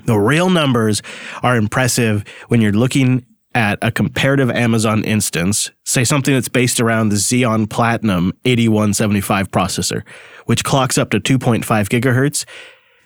the 0.06 0.18
real 0.18 0.50
numbers 0.50 1.02
are 1.44 1.58
impressive 1.58 2.24
when 2.48 2.62
you're 2.62 2.72
looking 2.72 3.26
at 3.54 3.78
a 3.82 3.92
comparative 3.92 4.50
Amazon 4.50 5.04
instance, 5.04 5.72
say 5.86 6.04
something 6.04 6.34
that's 6.34 6.48
based 6.48 6.80
around 6.80 7.10
the 7.10 7.16
Xeon 7.16 7.70
Platinum 7.70 8.34
8175 8.46 9.52
processor, 9.52 10.04
which 10.46 10.64
clocks 10.64 10.98
up 10.98 11.10
to 11.12 11.20
2.5 11.20 11.64
gigahertz, 11.64 12.46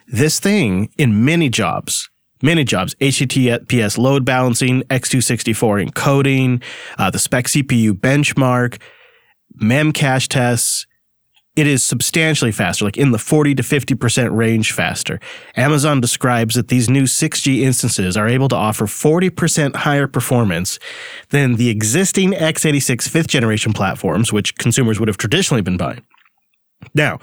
this 0.08 0.40
thing 0.40 0.90
in 0.98 1.26
many 1.26 1.50
jobs, 1.50 2.10
many 2.42 2.64
jobs, 2.64 2.94
HTTPS 2.96 3.98
load 3.98 4.24
balancing, 4.24 4.82
X264 4.84 5.90
encoding, 5.90 6.62
uh, 6.98 7.10
the 7.10 7.20
spec 7.20 7.46
CPU 7.46 7.92
benchmark, 7.94 8.80
memcache 9.60 10.28
tests, 10.28 10.86
it 11.56 11.68
is 11.68 11.84
substantially 11.84 12.52
faster, 12.52 12.86
like 12.86 12.98
in 12.98 13.12
the 13.12 13.18
40 13.18 13.56
to 13.56 13.64
50% 13.64 14.36
range 14.36 14.72
faster. 14.74 15.20
Amazon 15.56 16.02
describes 16.02 16.56
that 16.56 16.68
these 16.68 16.90
new 16.90 17.04
6G 17.04 17.62
instances 17.62 18.18
are 18.18 18.28
able 18.28 18.48
to 18.50 18.56
offer 18.56 18.86
40% 18.86 19.76
higher 19.76 20.08
performance 20.08 20.80
than 21.30 21.56
the 21.56 21.70
existing 21.70 22.32
x86 22.32 23.08
fifth 23.08 23.28
generation 23.28 23.74
platforms, 23.74 24.34
which 24.34 24.56
consumers 24.56 25.00
would 25.00 25.08
have 25.08 25.18
traditionally 25.18 25.62
been 25.62 25.78
buying. 25.78 26.04
Now, 26.94 27.20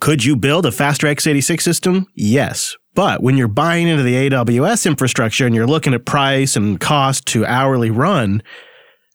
could 0.00 0.24
you 0.24 0.36
build 0.36 0.66
a 0.66 0.72
faster 0.72 1.06
x86 1.06 1.62
system? 1.62 2.06
Yes. 2.14 2.76
But 2.94 3.22
when 3.22 3.36
you're 3.36 3.48
buying 3.48 3.88
into 3.88 4.02
the 4.02 4.30
AWS 4.30 4.86
infrastructure 4.86 5.46
and 5.46 5.54
you're 5.54 5.66
looking 5.66 5.94
at 5.94 6.06
price 6.06 6.56
and 6.56 6.80
cost 6.80 7.26
to 7.26 7.44
hourly 7.44 7.90
run, 7.90 8.42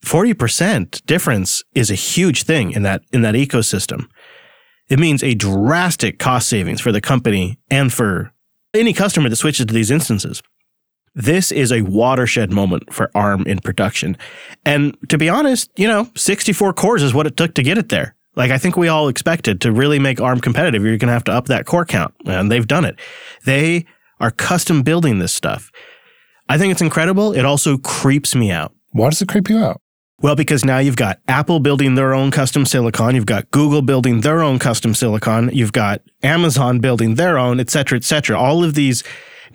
40% 0.06 1.06
difference 1.06 1.64
is 1.76 1.92
a 1.92 1.96
huge 1.96 2.44
thing 2.44 2.72
in 2.72 2.84
that 2.84 3.04
in 3.12 3.22
that 3.22 3.36
ecosystem. 3.36 4.08
It 4.90 5.00
means 5.00 5.24
a 5.24 5.36
drastic 5.36 6.20
cost 6.20 6.50
savings 6.50 6.82
for 6.82 6.92
the 6.92 7.02
company 7.02 7.60
and 7.70 7.94
for 7.94 8.34
any 8.74 8.94
customer 8.94 9.30
that 9.30 9.36
switches 9.36 9.66
to 9.66 9.74
these 9.74 9.92
instances. 9.92 10.42
This 11.14 11.52
is 11.52 11.72
a 11.72 11.82
watershed 11.82 12.52
moment 12.52 12.94
for 12.94 13.12
ARM 13.14 13.44
in 13.46 13.60
production. 13.60 14.18
And 14.66 14.98
to 15.10 15.18
be 15.18 15.30
honest, 15.30 15.70
you 15.78 15.88
know, 15.88 16.10
64 16.16 16.74
cores 16.74 17.04
is 17.04 17.14
what 17.14 17.28
it 17.28 17.36
took 17.36 17.54
to 17.56 17.64
get 17.64 17.78
it 17.78 17.90
there. 17.90 18.16
Like 18.36 18.52
I 18.52 18.58
think 18.58 18.78
we 18.78 18.88
all 18.88 19.10
expected 19.10 19.60
to 19.62 19.72
really 19.72 20.00
make 20.00 20.22
ARM 20.22 20.40
competitive, 20.40 20.84
you're 20.84 20.98
going 20.98 21.08
to 21.08 21.14
have 21.14 21.26
to 21.26 21.34
up 21.34 21.48
that 21.48 21.66
core 21.66 21.86
count. 21.86 22.14
And 22.26 22.50
they've 22.50 22.68
done 22.68 22.86
it. 22.86 22.98
They 23.46 23.86
are 24.20 24.32
custom 24.32 24.84
building 24.84 25.20
this 25.20 25.34
stuff. 25.34 25.70
I 26.48 26.58
think 26.58 26.72
it's 26.72 26.82
incredible. 26.82 27.34
It 27.34 27.46
also 27.46 27.78
creeps 27.78 28.36
me 28.36 28.52
out. 28.52 28.74
Why 28.92 29.10
does 29.10 29.22
it 29.22 29.28
creep 29.28 29.50
you 29.50 29.58
out? 29.58 29.82
Well, 30.22 30.36
because 30.36 30.64
now 30.64 30.78
you've 30.78 30.98
got 30.98 31.20
Apple 31.28 31.60
building 31.60 31.96
their 31.96 32.14
own 32.14 32.30
custom 32.30 32.68
silicon, 32.68 33.16
you've 33.16 33.26
got 33.26 33.50
Google 33.50 33.82
building 33.82 34.22
their 34.22 34.44
own 34.44 34.60
custom 34.60 34.94
silicon, 34.94 35.50
you've 35.52 35.74
got 35.74 36.02
Amazon 36.22 36.78
building 36.78 37.16
their 37.16 37.40
own, 37.40 37.60
et 37.60 37.72
cetera, 37.72 37.96
et 37.96 38.04
cetera. 38.04 38.38
All 38.38 38.64
of 38.64 38.76
these 38.76 39.04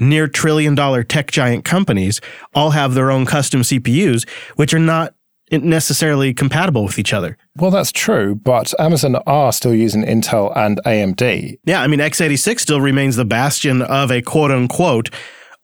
near 0.00 0.26
trillion 0.26 0.74
dollar 0.74 1.04
tech 1.04 1.30
giant 1.30 1.64
companies 1.64 2.20
all 2.52 2.70
have 2.70 2.94
their 2.94 3.12
own 3.12 3.26
custom 3.26 3.62
CPUs, 3.62 4.28
which 4.56 4.74
are 4.74 4.80
not 4.80 5.14
necessarily 5.52 6.34
compatible 6.34 6.84
with 6.84 6.98
each 6.98 7.12
other. 7.12 7.38
Well, 7.54 7.70
that's 7.70 7.92
true, 7.92 8.34
but 8.34 8.74
Amazon 8.80 9.14
are 9.14 9.52
still 9.52 9.74
using 9.74 10.02
Intel 10.02 10.52
and 10.56 10.80
AMD. 10.84 11.60
Yeah, 11.64 11.80
I 11.80 11.86
mean, 11.86 12.00
x86 12.00 12.58
still 12.58 12.80
remains 12.80 13.14
the 13.14 13.24
bastion 13.24 13.82
of 13.82 14.10
a 14.10 14.20
quote 14.20 14.50
unquote 14.50 15.10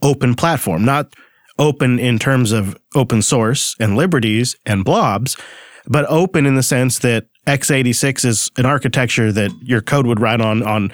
open 0.01 0.37
platform, 0.37 0.85
not 0.85 1.13
open 1.59 1.99
in 1.99 2.19
terms 2.19 2.53
of 2.53 2.77
open 2.95 3.23
source 3.23 3.77
and 3.79 3.97
liberties 3.97 4.57
and 4.67 4.85
blobs, 4.85 5.37
but 5.87 6.05
open 6.09 6.47
in 6.47 6.55
the 6.55 6.63
sense 6.63 6.99
that 7.01 7.27
x86 7.47 8.25
is 8.25 8.51
an 8.57 8.67
architecture 8.67 9.33
that 9.33 9.51
your 9.63 9.81
code 9.81 10.07
would 10.07 10.21
run 10.21 10.41
on 10.41 10.63
on 10.63 10.93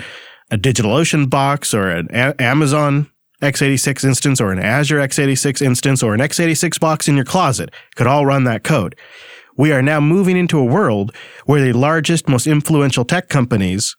a 0.50 0.56
DigitalOcean 0.56 1.28
box 1.28 1.74
or 1.74 1.90
an 1.90 2.08
a- 2.10 2.40
Amazon 2.42 3.10
x86 3.42 4.04
instance 4.04 4.40
or 4.40 4.50
an 4.50 4.58
Azure 4.58 4.98
x86 4.98 5.62
instance 5.62 6.02
or 6.02 6.14
an 6.14 6.20
x86 6.20 6.80
box 6.80 7.06
in 7.06 7.16
your 7.16 7.24
closet 7.24 7.70
could 7.94 8.06
all 8.06 8.26
run 8.26 8.44
that 8.44 8.64
code. 8.64 8.96
We 9.56 9.72
are 9.72 9.82
now 9.82 10.00
moving 10.00 10.36
into 10.36 10.58
a 10.58 10.64
world 10.64 11.14
where 11.44 11.60
the 11.60 11.72
largest, 11.72 12.28
most 12.28 12.46
influential 12.46 13.04
tech 13.04 13.28
companies 13.28 13.96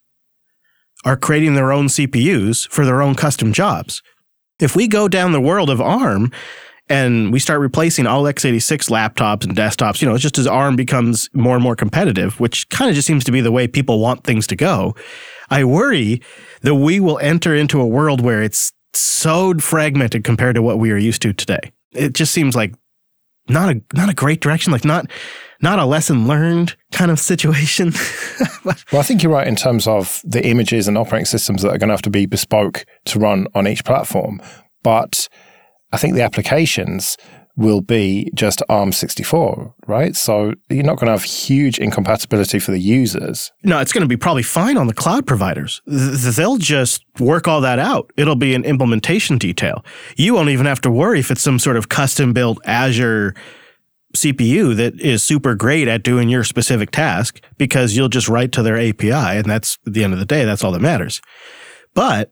are 1.05 1.17
creating 1.17 1.53
their 1.53 1.71
own 1.71 1.87
CPUs 1.87 2.67
for 2.69 2.85
their 2.85 3.01
own 3.01 3.15
custom 3.15 3.53
jobs. 3.53 4.01
If 4.59 4.75
we 4.75 4.87
go 4.87 5.07
down 5.07 5.31
the 5.31 5.41
world 5.41 5.69
of 5.69 5.81
ARM 5.81 6.31
and 6.89 7.31
we 7.31 7.39
start 7.39 7.59
replacing 7.59 8.07
all 8.07 8.23
x86 8.23 8.89
laptops 8.89 9.45
and 9.45 9.55
desktops, 9.55 10.01
you 10.01 10.07
know, 10.07 10.17
just 10.17 10.37
as 10.37 10.47
ARM 10.47 10.75
becomes 10.75 11.29
more 11.33 11.55
and 11.55 11.63
more 11.63 11.75
competitive, 11.75 12.39
which 12.39 12.67
kind 12.69 12.89
of 12.89 12.95
just 12.95 13.07
seems 13.07 13.23
to 13.23 13.31
be 13.31 13.41
the 13.41 13.51
way 13.51 13.67
people 13.67 13.99
want 13.99 14.23
things 14.23 14.47
to 14.47 14.55
go, 14.55 14.95
I 15.49 15.63
worry 15.63 16.21
that 16.61 16.75
we 16.75 16.99
will 16.99 17.19
enter 17.19 17.55
into 17.55 17.79
a 17.79 17.87
world 17.87 18.21
where 18.21 18.41
it's 18.41 18.73
so 18.93 19.53
fragmented 19.59 20.23
compared 20.23 20.55
to 20.55 20.61
what 20.61 20.79
we 20.79 20.91
are 20.91 20.97
used 20.97 21.21
to 21.21 21.33
today. 21.33 21.71
It 21.91 22.13
just 22.13 22.31
seems 22.31 22.55
like 22.55 22.73
not 23.47 23.69
a 23.69 23.81
not 23.93 24.09
a 24.09 24.13
great 24.13 24.41
direction, 24.41 24.71
like 24.71 24.85
not 24.85 25.09
not 25.61 25.79
a 25.79 25.85
lesson 25.85 26.27
learned 26.27 26.75
kind 26.91 27.11
of 27.11 27.19
situation. 27.19 27.93
well, 28.65 28.99
I 28.99 29.03
think 29.03 29.23
you're 29.23 29.31
right 29.31 29.47
in 29.47 29.55
terms 29.55 29.87
of 29.87 30.21
the 30.23 30.45
images 30.45 30.87
and 30.87 30.97
operating 30.97 31.25
systems 31.25 31.61
that 31.61 31.69
are 31.69 31.77
going 31.77 31.89
to 31.89 31.93
have 31.93 32.01
to 32.03 32.09
be 32.09 32.25
bespoke 32.25 32.85
to 33.05 33.19
run 33.19 33.47
on 33.53 33.67
each 33.67 33.83
platform. 33.83 34.41
But 34.83 35.27
I 35.91 35.97
think 35.97 36.15
the 36.15 36.23
applications 36.23 37.17
will 37.59 37.81
be 37.81 38.31
just 38.33 38.63
ARM64, 38.69 39.73
right? 39.85 40.15
So 40.15 40.53
you're 40.69 40.83
not 40.83 40.95
going 40.95 41.07
to 41.07 41.11
have 41.11 41.23
huge 41.23 41.77
incompatibility 41.77 42.57
for 42.57 42.71
the 42.71 42.79
users. 42.79 43.51
No, 43.63 43.79
it's 43.79 43.91
going 43.91 44.01
to 44.01 44.07
be 44.07 44.15
probably 44.15 44.43
fine 44.43 44.77
on 44.77 44.87
the 44.87 44.93
cloud 44.93 45.27
providers. 45.27 45.81
They'll 45.85 46.57
just 46.57 47.03
work 47.19 47.49
all 47.49 47.59
that 47.61 47.77
out. 47.77 48.11
It'll 48.15 48.37
be 48.37 48.55
an 48.55 48.63
implementation 48.63 49.37
detail. 49.37 49.83
You 50.15 50.35
won't 50.35 50.49
even 50.49 50.67
have 50.67 50.79
to 50.81 50.91
worry 50.91 51.19
if 51.19 51.31
it's 51.31 51.41
some 51.41 51.59
sort 51.59 51.75
of 51.75 51.89
custom 51.89 52.31
built 52.31 52.59
Azure 52.63 53.35
CPU 54.15 54.75
that 54.75 54.99
is 54.99 55.23
super 55.23 55.55
great 55.55 55.87
at 55.87 56.03
doing 56.03 56.29
your 56.29 56.43
specific 56.43 56.91
task 56.91 57.41
because 57.57 57.95
you'll 57.95 58.09
just 58.09 58.27
write 58.29 58.51
to 58.53 58.63
their 58.63 58.77
API. 58.77 59.11
And 59.11 59.45
that's 59.45 59.77
at 59.85 59.93
the 59.93 60.03
end 60.03 60.13
of 60.13 60.19
the 60.19 60.25
day, 60.25 60.45
that's 60.45 60.63
all 60.63 60.71
that 60.71 60.81
matters. 60.81 61.21
But 61.93 62.31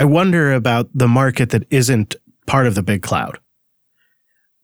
I 0.00 0.04
wonder 0.04 0.52
about 0.52 0.88
the 0.92 1.08
market 1.08 1.50
that 1.50 1.64
isn't 1.70 2.16
part 2.46 2.66
of 2.66 2.74
the 2.74 2.82
big 2.82 3.02
cloud. 3.02 3.38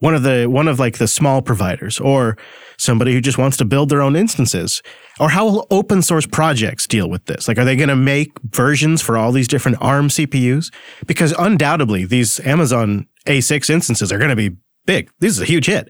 one 0.00 0.14
of 0.14 0.22
the 0.22 0.46
one 0.46 0.66
of 0.66 0.80
like 0.80 0.98
the 0.98 1.06
small 1.06 1.42
providers 1.42 2.00
or 2.00 2.36
somebody 2.78 3.12
who 3.12 3.20
just 3.20 3.38
wants 3.38 3.56
to 3.58 3.64
build 3.64 3.88
their 3.90 4.00
own 4.02 4.16
instances 4.16 4.82
or 5.20 5.28
how 5.28 5.44
will 5.44 5.66
open 5.70 6.00
source 6.02 6.26
projects 6.26 6.86
deal 6.86 7.08
with 7.10 7.24
this 7.26 7.46
like 7.46 7.58
are 7.58 7.64
they 7.66 7.76
going 7.76 7.88
to 7.90 7.96
make 7.96 8.32
versions 8.44 9.02
for 9.02 9.18
all 9.18 9.30
these 9.32 9.46
different 9.48 9.76
arm 9.80 10.08
cpus 10.08 10.72
because 11.06 11.32
undoubtedly 11.38 12.06
these 12.06 12.40
amazon 12.40 13.06
a6 13.26 13.68
instances 13.68 14.10
are 14.10 14.18
going 14.18 14.30
to 14.30 14.36
be 14.36 14.50
big 14.90 15.08
this 15.20 15.32
is 15.32 15.40
a 15.40 15.44
huge 15.44 15.66
hit 15.66 15.88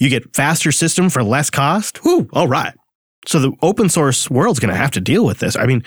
you 0.00 0.08
get 0.08 0.34
faster 0.34 0.72
system 0.72 1.08
for 1.08 1.22
less 1.22 1.50
cost 1.50 2.04
Whoo, 2.04 2.28
all 2.32 2.48
right 2.48 2.74
so 3.26 3.38
the 3.38 3.52
open 3.62 3.88
source 3.88 4.28
world's 4.28 4.58
going 4.58 4.74
to 4.74 4.80
have 4.84 4.90
to 4.90 5.00
deal 5.00 5.24
with 5.24 5.38
this 5.38 5.54
i 5.56 5.66
mean 5.66 5.84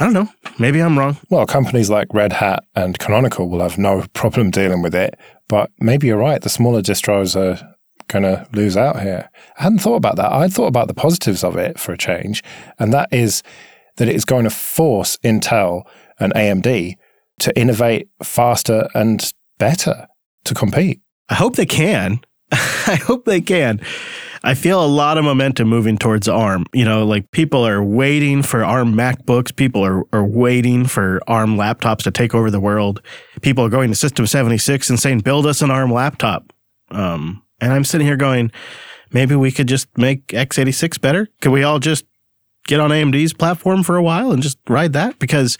I 0.00 0.04
don't 0.04 0.12
know. 0.12 0.28
Maybe 0.60 0.80
I'm 0.80 0.96
wrong. 0.96 1.16
Well, 1.28 1.44
companies 1.44 1.90
like 1.90 2.14
Red 2.14 2.32
Hat 2.32 2.62
and 2.76 2.96
Canonical 3.00 3.48
will 3.48 3.58
have 3.58 3.78
no 3.78 4.04
problem 4.12 4.52
dealing 4.52 4.80
with 4.80 4.94
it, 4.94 5.18
but 5.48 5.72
maybe 5.80 6.06
you're 6.06 6.16
right. 6.18 6.40
The 6.40 6.48
smaller 6.48 6.82
distros 6.82 7.34
are 7.34 7.60
going 8.06 8.22
to 8.22 8.46
lose 8.52 8.76
out 8.76 9.00
here. 9.02 9.28
I 9.58 9.64
hadn't 9.64 9.80
thought 9.80 9.96
about 9.96 10.14
that. 10.14 10.30
I 10.30 10.46
thought 10.46 10.68
about 10.68 10.86
the 10.86 10.94
positives 10.94 11.42
of 11.42 11.56
it 11.56 11.80
for 11.80 11.92
a 11.92 11.98
change, 11.98 12.44
and 12.78 12.92
that 12.92 13.08
is 13.10 13.42
that 13.96 14.08
it 14.08 14.14
is 14.14 14.24
going 14.24 14.44
to 14.44 14.50
force 14.50 15.16
Intel 15.24 15.82
and 16.20 16.32
AMD 16.34 16.94
to 17.40 17.58
innovate 17.58 18.08
faster 18.22 18.88
and 18.94 19.32
better 19.58 20.06
to 20.44 20.54
compete. 20.54 21.00
I 21.28 21.34
hope 21.34 21.56
they 21.56 21.66
can. 21.66 22.20
I 22.52 22.98
hope 23.02 23.24
they 23.24 23.40
can. 23.40 23.80
I 24.42 24.54
feel 24.54 24.84
a 24.84 24.86
lot 24.86 25.18
of 25.18 25.24
momentum 25.24 25.68
moving 25.68 25.98
towards 25.98 26.28
ARM. 26.28 26.64
You 26.72 26.84
know, 26.84 27.04
like 27.04 27.30
people 27.32 27.66
are 27.66 27.82
waiting 27.82 28.42
for 28.42 28.64
ARM 28.64 28.94
MacBooks. 28.94 29.54
People 29.54 29.84
are, 29.84 30.04
are 30.12 30.24
waiting 30.24 30.86
for 30.86 31.20
ARM 31.26 31.56
laptops 31.56 32.02
to 32.04 32.10
take 32.10 32.34
over 32.34 32.50
the 32.50 32.60
world. 32.60 33.02
People 33.42 33.64
are 33.64 33.68
going 33.68 33.90
to 33.90 33.96
System 33.96 34.26
76 34.26 34.88
and 34.90 34.98
saying, 34.98 35.20
build 35.20 35.46
us 35.46 35.60
an 35.60 35.70
ARM 35.70 35.92
laptop. 35.92 36.52
Um, 36.90 37.42
and 37.60 37.72
I'm 37.72 37.84
sitting 37.84 38.06
here 38.06 38.16
going, 38.16 38.52
maybe 39.12 39.34
we 39.34 39.50
could 39.50 39.68
just 39.68 39.88
make 39.98 40.28
x86 40.28 41.00
better. 41.00 41.28
Could 41.40 41.52
we 41.52 41.64
all 41.64 41.80
just 41.80 42.04
get 42.66 42.80
on 42.80 42.90
AMD's 42.90 43.32
platform 43.32 43.82
for 43.82 43.96
a 43.96 44.02
while 44.02 44.30
and 44.30 44.42
just 44.42 44.58
ride 44.68 44.92
that? 44.92 45.18
Because 45.18 45.58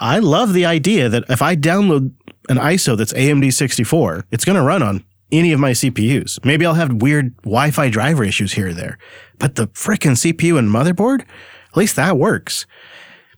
I 0.00 0.18
love 0.18 0.52
the 0.52 0.66
idea 0.66 1.08
that 1.08 1.24
if 1.28 1.42
I 1.42 1.56
download 1.56 2.12
an 2.48 2.56
ISO 2.56 2.96
that's 2.96 3.12
AMD 3.12 3.52
64, 3.52 4.26
it's 4.30 4.44
going 4.44 4.56
to 4.56 4.62
run 4.62 4.82
on 4.82 5.04
any 5.30 5.52
of 5.52 5.60
my 5.60 5.70
CPUs. 5.72 6.44
Maybe 6.44 6.66
I'll 6.66 6.74
have 6.74 7.00
weird 7.00 7.36
Wi 7.38 7.70
Fi 7.70 7.88
driver 7.88 8.24
issues 8.24 8.52
here 8.52 8.68
or 8.68 8.72
there, 8.72 8.98
but 9.38 9.54
the 9.54 9.68
frickin' 9.68 10.12
CPU 10.12 10.58
and 10.58 10.68
motherboard, 10.68 11.20
at 11.22 11.76
least 11.76 11.96
that 11.96 12.18
works. 12.18 12.66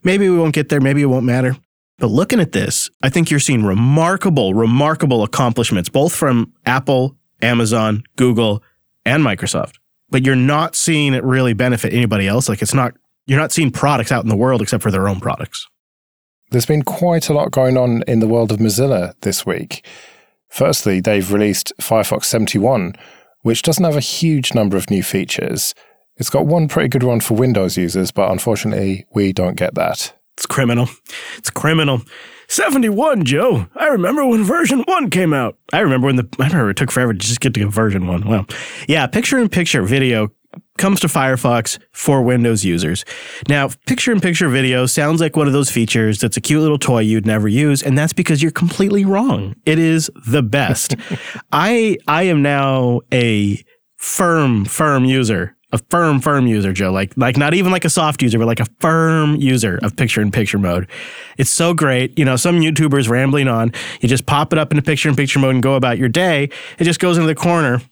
Maybe 0.02 0.28
we 0.28 0.36
won't 0.36 0.54
get 0.54 0.68
there, 0.68 0.80
maybe 0.80 1.02
it 1.02 1.06
won't 1.06 1.24
matter. 1.24 1.56
But 1.98 2.08
looking 2.08 2.40
at 2.40 2.52
this, 2.52 2.90
I 3.02 3.08
think 3.08 3.30
you're 3.30 3.40
seeing 3.40 3.64
remarkable, 3.64 4.52
remarkable 4.52 5.22
accomplishments, 5.22 5.88
both 5.88 6.14
from 6.14 6.52
Apple, 6.66 7.16
Amazon, 7.40 8.02
Google, 8.16 8.62
and 9.06 9.22
Microsoft. 9.22 9.74
But 10.10 10.26
you're 10.26 10.34
not 10.34 10.74
seeing 10.74 11.14
it 11.14 11.22
really 11.24 11.52
benefit 11.52 11.92
anybody 11.92 12.26
else. 12.26 12.48
Like 12.48 12.62
it's 12.62 12.74
not, 12.74 12.94
you're 13.26 13.38
not 13.38 13.52
seeing 13.52 13.70
products 13.70 14.10
out 14.10 14.24
in 14.24 14.28
the 14.28 14.36
world 14.36 14.60
except 14.60 14.82
for 14.82 14.90
their 14.90 15.08
own 15.08 15.20
products. 15.20 15.68
There's 16.54 16.66
been 16.66 16.84
quite 16.84 17.28
a 17.28 17.32
lot 17.32 17.50
going 17.50 17.76
on 17.76 18.04
in 18.06 18.20
the 18.20 18.28
world 18.28 18.52
of 18.52 18.60
Mozilla 18.60 19.14
this 19.22 19.44
week. 19.44 19.84
Firstly, 20.48 21.00
they've 21.00 21.32
released 21.32 21.72
Firefox 21.80 22.26
71, 22.26 22.94
which 23.40 23.62
doesn't 23.62 23.82
have 23.82 23.96
a 23.96 24.00
huge 24.00 24.54
number 24.54 24.76
of 24.76 24.88
new 24.88 25.02
features. 25.02 25.74
It's 26.16 26.30
got 26.30 26.46
one 26.46 26.68
pretty 26.68 26.90
good 26.90 27.02
one 27.02 27.18
for 27.18 27.34
Windows 27.34 27.76
users, 27.76 28.12
but 28.12 28.30
unfortunately, 28.30 29.04
we 29.12 29.32
don't 29.32 29.56
get 29.56 29.74
that. 29.74 30.16
It's 30.34 30.46
criminal. 30.46 30.88
It's 31.38 31.50
criminal. 31.50 32.02
71, 32.46 33.24
Joe. 33.24 33.66
I 33.74 33.86
remember 33.88 34.24
when 34.24 34.44
version 34.44 34.82
1 34.82 35.10
came 35.10 35.34
out. 35.34 35.58
I 35.72 35.80
remember 35.80 36.06
when 36.06 36.14
the 36.14 36.28
I 36.38 36.46
remember 36.46 36.70
it 36.70 36.76
took 36.76 36.92
forever 36.92 37.12
to 37.12 37.18
just 37.18 37.40
get 37.40 37.54
to 37.54 37.68
version 37.68 38.06
1. 38.06 38.28
Well, 38.28 38.46
yeah, 38.86 39.08
picture 39.08 39.40
in 39.40 39.48
picture 39.48 39.82
video 39.82 40.30
comes 40.78 41.00
to 41.00 41.06
Firefox 41.06 41.78
for 41.92 42.22
Windows 42.22 42.64
users. 42.64 43.04
Now, 43.48 43.68
picture 43.86 44.12
in 44.12 44.20
picture 44.20 44.48
video 44.48 44.86
sounds 44.86 45.20
like 45.20 45.36
one 45.36 45.46
of 45.46 45.52
those 45.52 45.70
features 45.70 46.18
that's 46.18 46.36
a 46.36 46.40
cute 46.40 46.60
little 46.60 46.78
toy 46.78 47.00
you'd 47.00 47.26
never 47.26 47.48
use, 47.48 47.82
and 47.82 47.96
that's 47.96 48.12
because 48.12 48.42
you're 48.42 48.52
completely 48.52 49.04
wrong. 49.04 49.54
It 49.66 49.78
is 49.78 50.10
the 50.26 50.42
best. 50.42 50.96
I 51.52 51.98
I 52.06 52.24
am 52.24 52.42
now 52.42 53.00
a 53.12 53.62
firm 53.96 54.64
firm 54.64 55.04
user 55.04 55.56
a 55.74 55.78
firm, 55.90 56.20
firm 56.20 56.46
user, 56.46 56.72
Joe. 56.72 56.92
Like, 56.92 57.12
like 57.16 57.36
not 57.36 57.52
even 57.52 57.72
like 57.72 57.84
a 57.84 57.90
soft 57.90 58.22
user, 58.22 58.38
but 58.38 58.46
like 58.46 58.60
a 58.60 58.66
firm 58.78 59.34
user 59.34 59.80
of 59.82 59.96
picture 59.96 60.22
in 60.22 60.30
picture 60.30 60.58
mode. 60.58 60.88
It's 61.36 61.50
so 61.50 61.74
great. 61.74 62.16
You 62.16 62.24
know, 62.24 62.36
some 62.36 62.60
YouTubers 62.60 63.08
rambling 63.08 63.48
on, 63.48 63.72
you 64.00 64.08
just 64.08 64.24
pop 64.24 64.52
it 64.52 64.58
up 64.58 64.70
into 64.70 64.82
picture 64.82 65.08
in 65.08 65.16
picture 65.16 65.40
mode 65.40 65.54
and 65.54 65.62
go 65.62 65.74
about 65.74 65.98
your 65.98 66.08
day. 66.08 66.48
It 66.78 66.84
just 66.84 67.00
goes 67.00 67.16
into 67.16 67.26
the 67.26 67.34
corner. 67.34 67.82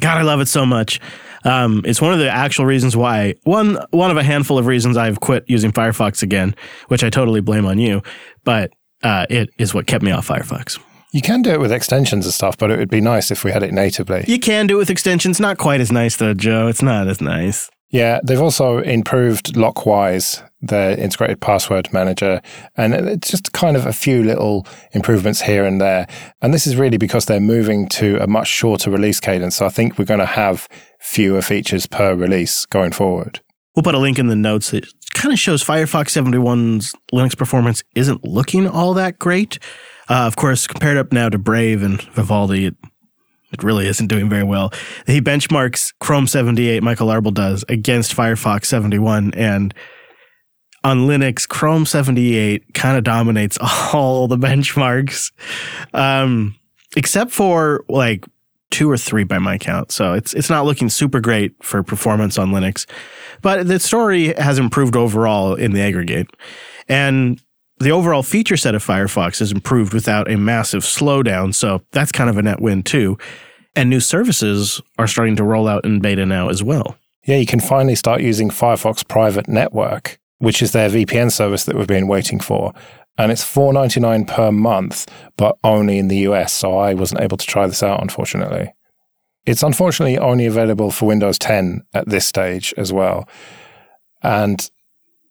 God, 0.00 0.16
I 0.16 0.22
love 0.22 0.40
it 0.40 0.48
so 0.48 0.64
much. 0.64 0.98
Um, 1.44 1.82
it's 1.84 2.00
one 2.00 2.12
of 2.12 2.18
the 2.18 2.30
actual 2.30 2.64
reasons 2.64 2.96
why 2.96 3.34
one 3.44 3.78
one 3.90 4.10
of 4.10 4.16
a 4.16 4.22
handful 4.22 4.58
of 4.58 4.66
reasons 4.66 4.96
I've 4.96 5.20
quit 5.20 5.44
using 5.46 5.72
Firefox 5.72 6.22
again, 6.22 6.54
which 6.88 7.04
I 7.04 7.10
totally 7.10 7.40
blame 7.40 7.66
on 7.66 7.78
you, 7.78 8.02
but 8.44 8.72
uh, 9.02 9.26
it 9.28 9.50
is 9.58 9.74
what 9.74 9.86
kept 9.86 10.02
me 10.02 10.10
off 10.10 10.28
Firefox. 10.28 10.78
You 11.12 11.22
can 11.22 11.42
do 11.42 11.50
it 11.50 11.60
with 11.60 11.70
extensions 11.70 12.24
and 12.24 12.34
stuff, 12.34 12.58
but 12.58 12.72
it 12.72 12.78
would 12.78 12.90
be 12.90 13.00
nice 13.00 13.30
if 13.30 13.44
we 13.44 13.52
had 13.52 13.62
it 13.62 13.72
natively. 13.72 14.24
You 14.26 14.40
can 14.40 14.66
do 14.66 14.76
it 14.76 14.78
with 14.78 14.90
extensions. 14.90 15.38
Not 15.38 15.58
quite 15.58 15.80
as 15.80 15.92
nice 15.92 16.16
though, 16.16 16.34
Joe. 16.34 16.66
It's 16.66 16.82
not 16.82 17.06
as 17.06 17.20
nice. 17.20 17.70
Yeah, 17.90 18.18
they've 18.24 18.40
also 18.40 18.78
improved 18.78 19.56
Lockwise, 19.56 20.42
their 20.60 20.98
integrated 20.98 21.40
password 21.40 21.92
manager, 21.92 22.42
and 22.76 22.92
it's 22.92 23.30
just 23.30 23.52
kind 23.52 23.76
of 23.76 23.86
a 23.86 23.92
few 23.92 24.24
little 24.24 24.66
improvements 24.94 25.42
here 25.42 25.64
and 25.64 25.80
there. 25.80 26.08
And 26.42 26.52
this 26.52 26.66
is 26.66 26.74
really 26.74 26.96
because 26.96 27.26
they're 27.26 27.38
moving 27.38 27.88
to 27.90 28.16
a 28.20 28.26
much 28.26 28.48
shorter 28.48 28.90
release 28.90 29.20
cadence. 29.20 29.54
So 29.54 29.66
I 29.66 29.68
think 29.68 29.96
we're 29.96 30.06
going 30.06 30.18
to 30.18 30.26
have 30.26 30.68
fewer 31.04 31.42
features 31.42 31.86
per 31.86 32.14
release 32.14 32.64
going 32.66 32.90
forward. 32.90 33.40
We'll 33.76 33.82
put 33.82 33.94
a 33.94 33.98
link 33.98 34.18
in 34.18 34.28
the 34.28 34.36
notes 34.36 34.70
that 34.70 34.86
kind 35.12 35.32
of 35.32 35.38
shows 35.38 35.62
Firefox 35.62 36.08
71's 36.08 36.94
Linux 37.12 37.36
performance 37.36 37.84
isn't 37.94 38.24
looking 38.24 38.66
all 38.66 38.94
that 38.94 39.18
great. 39.18 39.58
Uh, 40.08 40.26
of 40.26 40.36
course, 40.36 40.66
compared 40.66 40.96
up 40.96 41.12
now 41.12 41.28
to 41.28 41.38
Brave 41.38 41.82
and 41.82 42.00
Vivaldi, 42.12 42.66
it 42.66 42.76
it 43.52 43.62
really 43.62 43.86
isn't 43.86 44.08
doing 44.08 44.28
very 44.28 44.42
well. 44.42 44.72
He 45.06 45.20
benchmarks 45.20 45.92
Chrome 46.00 46.26
78, 46.26 46.82
Michael 46.82 47.06
Larabel 47.06 47.32
does, 47.32 47.64
against 47.68 48.16
Firefox 48.16 48.64
71. 48.64 49.32
And 49.34 49.72
on 50.82 51.06
Linux, 51.06 51.46
Chrome 51.48 51.86
78 51.86 52.74
kind 52.74 52.98
of 52.98 53.04
dominates 53.04 53.56
all 53.92 54.26
the 54.26 54.36
benchmarks, 54.36 55.30
um, 55.92 56.56
except 56.96 57.30
for 57.30 57.84
like 57.88 58.24
two 58.70 58.90
or 58.90 58.96
three 58.96 59.24
by 59.24 59.38
my 59.38 59.58
count. 59.58 59.92
So 59.92 60.12
it's 60.12 60.34
it's 60.34 60.50
not 60.50 60.64
looking 60.64 60.88
super 60.88 61.20
great 61.20 61.54
for 61.62 61.82
performance 61.82 62.38
on 62.38 62.50
Linux, 62.50 62.86
but 63.42 63.66
the 63.66 63.78
story 63.78 64.34
has 64.34 64.58
improved 64.58 64.96
overall 64.96 65.54
in 65.54 65.72
the 65.72 65.80
aggregate, 65.80 66.28
and 66.88 67.40
the 67.78 67.90
overall 67.90 68.22
feature 68.22 68.56
set 68.56 68.74
of 68.74 68.84
Firefox 68.84 69.40
has 69.40 69.52
improved 69.52 69.92
without 69.92 70.30
a 70.30 70.36
massive 70.36 70.82
slowdown. 70.82 71.54
So 71.54 71.82
that's 71.92 72.12
kind 72.12 72.30
of 72.30 72.38
a 72.38 72.42
net 72.42 72.60
win 72.60 72.82
too. 72.82 73.18
And 73.76 73.90
new 73.90 74.00
services 74.00 74.80
are 74.98 75.08
starting 75.08 75.36
to 75.36 75.44
roll 75.44 75.66
out 75.66 75.84
in 75.84 76.00
beta 76.00 76.24
now 76.24 76.48
as 76.48 76.62
well. 76.62 76.96
Yeah, 77.26 77.36
you 77.36 77.46
can 77.46 77.60
finally 77.60 77.94
start 77.94 78.20
using 78.20 78.50
Firefox 78.50 79.06
Private 79.08 79.48
Network, 79.48 80.18
which 80.38 80.62
is 80.62 80.72
their 80.72 80.88
VPN 80.88 81.32
service 81.32 81.64
that 81.64 81.74
we've 81.74 81.86
been 81.86 82.06
waiting 82.06 82.38
for. 82.38 82.72
And 83.16 83.30
it's 83.30 83.44
$4.99 83.44 84.26
per 84.26 84.50
month, 84.50 85.06
but 85.36 85.56
only 85.62 85.98
in 85.98 86.08
the 86.08 86.18
US. 86.28 86.52
So 86.52 86.76
I 86.76 86.94
wasn't 86.94 87.20
able 87.20 87.36
to 87.36 87.46
try 87.46 87.66
this 87.66 87.82
out, 87.82 88.02
unfortunately. 88.02 88.72
It's 89.46 89.62
unfortunately 89.62 90.18
only 90.18 90.46
available 90.46 90.90
for 90.90 91.06
Windows 91.06 91.38
10 91.38 91.82
at 91.92 92.08
this 92.08 92.26
stage 92.26 92.74
as 92.76 92.92
well. 92.92 93.28
And 94.22 94.68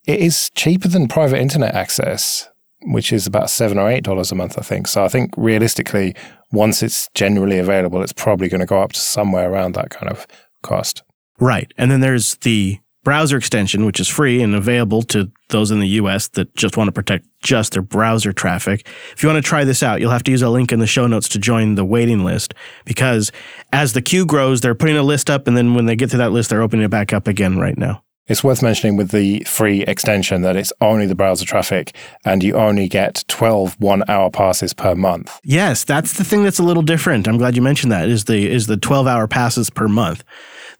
it 0.05 0.19
is 0.19 0.51
cheaper 0.55 0.87
than 0.87 1.07
private 1.07 1.39
internet 1.39 1.73
access, 1.73 2.47
which 2.83 3.11
is 3.11 3.25
about 3.25 3.49
seven 3.49 3.77
or 3.77 3.89
eight 3.89 4.03
dollars 4.03 4.31
a 4.31 4.35
month, 4.35 4.57
I 4.57 4.61
think. 4.61 4.87
So 4.87 5.03
I 5.03 5.07
think 5.07 5.31
realistically, 5.35 6.15
once 6.51 6.83
it's 6.83 7.09
generally 7.15 7.57
available, 7.57 8.01
it's 8.03 8.13
probably 8.13 8.49
going 8.49 8.61
to 8.61 8.67
go 8.67 8.81
up 8.81 8.93
to 8.93 8.99
somewhere 8.99 9.51
around 9.51 9.73
that 9.75 9.89
kind 9.89 10.09
of 10.09 10.27
cost. 10.61 11.03
Right. 11.39 11.73
And 11.77 11.89
then 11.89 12.01
there's 12.01 12.35
the 12.37 12.79
browser 13.03 13.37
extension, 13.37 13.85
which 13.85 13.99
is 13.99 14.07
free 14.07 14.41
and 14.41 14.55
available 14.55 15.01
to 15.03 15.31
those 15.49 15.71
in 15.71 15.79
the 15.79 15.87
US 15.87 16.29
that 16.29 16.53
just 16.55 16.77
want 16.77 16.87
to 16.87 16.91
protect 16.91 17.25
just 17.41 17.73
their 17.73 17.81
browser 17.81 18.33
traffic. 18.33 18.87
If 19.13 19.21
you 19.21 19.29
want 19.29 19.43
to 19.43 19.47
try 19.47 19.63
this 19.63 19.83
out, 19.83 19.99
you'll 19.99 20.11
have 20.11 20.23
to 20.23 20.31
use 20.31 20.41
a 20.41 20.49
link 20.49 20.71
in 20.71 20.79
the 20.79 20.87
show 20.87 21.07
notes 21.07 21.27
to 21.29 21.39
join 21.39 21.75
the 21.75 21.85
waiting 21.85 22.23
list 22.23 22.53
because 22.85 23.31
as 23.71 23.93
the 23.93 24.01
queue 24.01 24.25
grows, 24.25 24.61
they're 24.61 24.75
putting 24.75 24.97
a 24.97 25.03
list 25.03 25.29
up 25.29 25.47
and 25.47 25.55
then 25.55 25.75
when 25.75 25.85
they 25.85 25.95
get 25.95 26.09
to 26.11 26.17
that 26.17 26.31
list, 26.31 26.49
they're 26.49 26.61
opening 26.61 26.85
it 26.85 26.91
back 26.91 27.13
up 27.13 27.27
again 27.27 27.59
right 27.59 27.77
now. 27.77 28.03
It's 28.25 28.41
worth 28.41 28.63
mentioning 28.63 28.95
with 28.95 29.11
the 29.11 29.41
free 29.41 29.81
extension 29.81 30.43
that 30.43 30.55
it's 30.55 30.71
only 30.79 31.05
the 31.05 31.15
browser 31.15 31.43
traffic 31.43 31.93
and 32.23 32.41
you 32.41 32.53
only 32.53 32.87
get 32.87 33.25
12 33.27 33.75
one 33.79 34.01
hour 34.07 34.29
passes 34.29 34.73
per 34.73 34.95
month. 34.95 35.41
Yes, 35.43 35.83
that's 35.83 36.13
the 36.13 36.23
thing 36.23 36.41
that's 36.41 36.59
a 36.59 36.63
little 36.63 36.83
different. 36.83 37.27
I'm 37.27 37.37
glad 37.37 37.57
you 37.57 37.61
mentioned 37.61 37.91
that 37.91 38.07
is 38.07 38.23
the 38.23 38.49
is 38.49 38.67
the 38.67 38.77
12 38.77 39.07
hour 39.07 39.27
passes 39.27 39.69
per 39.69 39.89
month. 39.89 40.23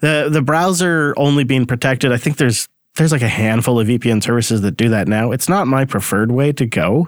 The 0.04 0.28
the 0.30 0.42
browser 0.42 1.14
only 1.16 1.46
being 1.46 1.66
protected, 1.66 2.12
I 2.12 2.18
think 2.18 2.36
there's 2.36 2.68
there's 2.96 3.14
like 3.14 3.22
a 3.22 3.30
handful 3.30 3.80
of 3.80 3.88
VPN 3.88 4.22
services 4.22 4.60
that 4.60 4.76
do 4.76 4.90
that 4.90 5.08
now. 5.08 5.32
It's 5.32 5.48
not 5.48 5.66
my 5.66 5.86
preferred 5.86 6.30
way 6.30 6.52
to 6.52 6.66
go, 6.66 7.08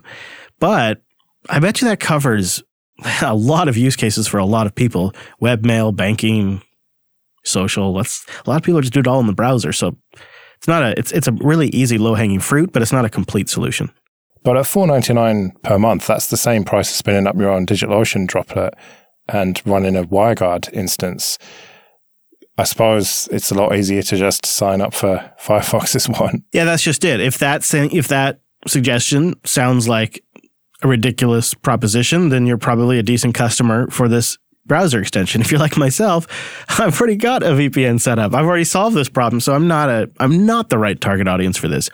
but 0.60 1.01
I 1.49 1.60
bet 1.60 1.81
you 1.81 1.89
that 1.89 1.99
covers 1.99 2.63
a 3.21 3.36
lot 3.36 3.67
of 3.67 3.75
use 3.75 3.97
cases 3.97 4.29
for 4.29 4.38
a 4.38 4.45
lot 4.45 4.65
of 4.65 4.73
people 4.73 5.13
webmail, 5.41 5.93
banking, 5.93 6.62
social. 7.43 7.93
Let's, 7.93 8.25
a 8.45 8.49
lot 8.49 8.55
of 8.55 8.63
people 8.63 8.79
just 8.79 8.93
do 8.93 9.01
it 9.01 9.08
all 9.08 9.19
in 9.19 9.27
the 9.27 9.34
browser. 9.34 9.73
So 9.73 9.97
it's 10.55 10.69
not 10.69 10.81
a, 10.81 10.97
it's, 10.97 11.12
it's 11.12 11.27
a 11.27 11.34
really 11.34 11.67
easy 11.71 11.97
low 11.97 12.15
hanging 12.15 12.39
fruit, 12.39 12.71
but 12.71 12.81
it's 12.81 12.93
not 12.93 13.03
a 13.03 13.10
complete 13.10 13.49
solution. 13.49 13.91
But 14.43 14.55
at 14.55 14.67
four 14.67 14.88
ninety 14.88 15.13
nine 15.13 15.51
per 15.63 15.77
month, 15.77 16.08
that's 16.08 16.29
the 16.29 16.38
same 16.38 16.63
price 16.63 16.89
as 16.89 16.95
spinning 16.95 17.27
up 17.27 17.36
your 17.36 17.49
own 17.49 17.65
DigitalOcean 17.65 18.25
droplet 18.25 18.73
and 19.27 19.62
running 19.65 19.97
a 19.97 20.05
WireGuard 20.05 20.71
instance. 20.71 21.38
I 22.57 22.63
suppose 22.63 23.27
it's 23.31 23.51
a 23.51 23.55
lot 23.55 23.75
easier 23.75 24.01
to 24.01 24.17
just 24.17 24.45
sign 24.45 24.81
up 24.81 24.93
for 24.93 25.31
Firefox's 25.39 26.07
one. 26.07 26.43
Yeah, 26.53 26.63
that's 26.63 26.83
just 26.83 27.03
it. 27.03 27.19
If 27.19 27.37
that 27.39 27.61
if 27.73 28.07
that 28.07 28.39
suggestion 28.67 29.35
sounds 29.43 29.87
like 29.87 30.23
a 30.81 30.87
ridiculous 30.87 31.53
proposition, 31.53 32.29
then 32.29 32.45
you're 32.45 32.57
probably 32.57 32.97
a 32.99 33.03
decent 33.03 33.35
customer 33.35 33.87
for 33.89 34.07
this 34.07 34.37
browser 34.65 34.99
extension. 34.99 35.41
If 35.45 35.51
you're 35.51 35.59
like 35.59 35.77
myself, 35.77 36.27
I've 36.79 36.99
already 36.99 37.17
got 37.17 37.43
a 37.43 37.47
VPN 37.47 37.99
set 37.99 38.19
up. 38.19 38.33
I've 38.33 38.45
already 38.45 38.63
solved 38.63 38.95
this 38.95 39.09
problem, 39.09 39.39
so 39.41 39.53
I'm 39.53 39.67
not 39.67 39.89
a 39.89 40.09
I'm 40.19 40.45
not 40.45 40.69
the 40.69 40.77
right 40.77 40.99
target 40.99 41.27
audience 41.27 41.57
for 41.57 41.67
this. 41.67 41.89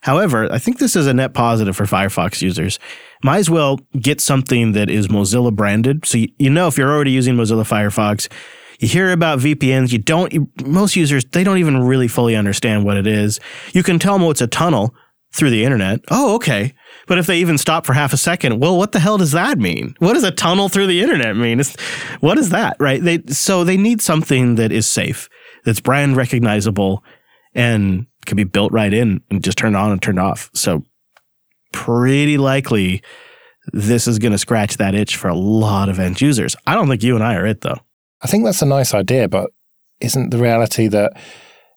However, 0.00 0.52
I 0.52 0.58
think 0.58 0.78
this 0.78 0.96
is 0.96 1.06
a 1.06 1.14
net 1.14 1.32
positive 1.32 1.74
for 1.74 1.84
Firefox 1.84 2.42
users. 2.42 2.78
Might 3.22 3.38
as 3.38 3.48
well 3.48 3.80
get 3.98 4.20
something 4.20 4.72
that 4.72 4.90
is 4.90 5.08
Mozilla 5.08 5.50
branded. 5.50 6.04
So 6.04 6.18
you, 6.18 6.28
you 6.38 6.50
know 6.50 6.68
if 6.68 6.76
you're 6.76 6.92
already 6.92 7.10
using 7.10 7.36
Mozilla 7.36 7.64
Firefox, 7.64 8.28
you 8.78 8.88
hear 8.88 9.12
about 9.12 9.38
VPNs, 9.38 9.92
you 9.92 9.98
don't 9.98 10.66
most 10.66 10.96
users 10.96 11.24
they 11.24 11.44
don't 11.44 11.58
even 11.58 11.82
really 11.82 12.08
fully 12.08 12.36
understand 12.36 12.84
what 12.84 12.96
it 12.96 13.06
is. 13.06 13.40
You 13.72 13.82
can 13.82 13.98
tell 13.98 14.14
them 14.14 14.26
what's 14.26 14.40
a 14.40 14.46
tunnel 14.46 14.94
through 15.32 15.50
the 15.50 15.64
internet. 15.64 16.00
Oh, 16.10 16.36
okay. 16.36 16.72
But 17.06 17.18
if 17.18 17.26
they 17.26 17.38
even 17.38 17.58
stop 17.58 17.84
for 17.84 17.92
half 17.92 18.12
a 18.12 18.16
second, 18.16 18.60
well, 18.60 18.78
what 18.78 18.92
the 18.92 19.00
hell 19.00 19.18
does 19.18 19.32
that 19.32 19.58
mean? 19.58 19.94
What 19.98 20.14
does 20.14 20.22
a 20.22 20.30
tunnel 20.30 20.68
through 20.68 20.86
the 20.86 21.02
internet 21.02 21.36
mean? 21.36 21.58
It's, 21.58 21.74
what 22.20 22.38
is 22.38 22.50
that, 22.50 22.76
right? 22.78 23.02
They 23.02 23.20
so 23.28 23.64
they 23.64 23.76
need 23.76 24.00
something 24.00 24.54
that 24.54 24.70
is 24.72 24.86
safe, 24.86 25.28
that's 25.64 25.80
brand 25.80 26.16
recognizable, 26.16 27.02
and 27.52 28.06
can 28.26 28.36
be 28.36 28.44
built 28.44 28.72
right 28.72 28.94
in 28.94 29.22
and 29.30 29.42
just 29.42 29.58
turned 29.58 29.76
on 29.76 29.90
and 29.90 30.00
turned 30.00 30.20
off. 30.20 30.50
So 30.54 30.84
pretty 31.72 32.38
likely 32.38 33.02
this 33.72 34.06
is 34.06 34.18
going 34.18 34.32
to 34.32 34.38
scratch 34.38 34.76
that 34.76 34.94
itch 34.94 35.16
for 35.16 35.28
a 35.28 35.34
lot 35.34 35.88
of 35.88 35.98
end 35.98 36.20
users. 36.20 36.54
I 36.66 36.74
don't 36.74 36.88
think 36.88 37.02
you 37.02 37.14
and 37.16 37.24
I 37.24 37.34
are 37.34 37.46
it 37.46 37.62
though. 37.62 37.80
I 38.24 38.26
think 38.26 38.44
that's 38.44 38.62
a 38.62 38.66
nice 38.66 38.94
idea, 38.94 39.28
but 39.28 39.50
isn't 40.00 40.30
the 40.30 40.38
reality 40.38 40.88
that 40.88 41.12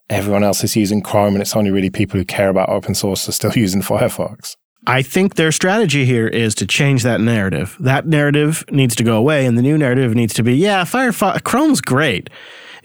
everyone 0.10 0.44
else 0.44 0.64
is 0.64 0.78
using 0.78 1.02
Chrome 1.02 1.34
and 1.34 1.42
it's 1.42 1.56
only 1.56 1.72
really 1.72 1.90
people 1.90 2.18
who 2.18 2.26
care 2.26 2.48
about 2.48 2.70
open 2.70 2.96
source 2.96 3.28
are 3.28 3.34
still 3.34 3.52
using 3.56 3.82
Firefox? 3.82 4.56
I 4.86 5.02
think 5.02 5.36
their 5.36 5.52
strategy 5.52 6.06
here 6.06 6.28
is 6.28 6.56
to 6.56 6.66
change 6.66 7.04
that 7.04 7.20
narrative. 7.20 7.76
That 7.82 8.08
narrative 8.08 8.64
needs 8.72 8.96
to 8.96 9.04
go 9.04 9.18
away, 9.18 9.46
and 9.46 9.58
the 9.58 9.62
new 9.62 9.78
narrative 9.78 10.16
needs 10.16 10.34
to 10.36 10.44
be, 10.44 10.56
yeah, 10.56 10.86
Firefox, 10.86 11.44
Chrome's 11.44 11.82
great. 11.82 12.30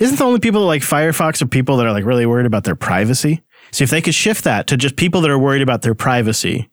Isn't 0.01 0.19
the 0.19 0.25
only 0.25 0.41
people 0.41 0.63
that 0.63 0.67
like 0.67 0.83
Firefox 0.83 1.41
are 1.41 1.47
people 1.47 1.77
that 1.77 1.87
are 1.87 1.93
like 1.93 2.05
really 2.05 2.27
worried 2.27 2.47
about 2.47 2.65
their 2.65 2.75
privacy? 2.75 3.43
See, 3.71 3.85
if 3.85 3.91
they 3.91 4.01
could 4.01 4.15
shift 4.17 4.43
that 4.45 4.67
to 4.67 4.77
just 4.77 4.97
people 4.97 5.21
that 5.21 5.31
are 5.31 5.39
worried 5.39 5.63
about 5.63 5.83
their 5.83 5.95
privacy, 5.95 6.69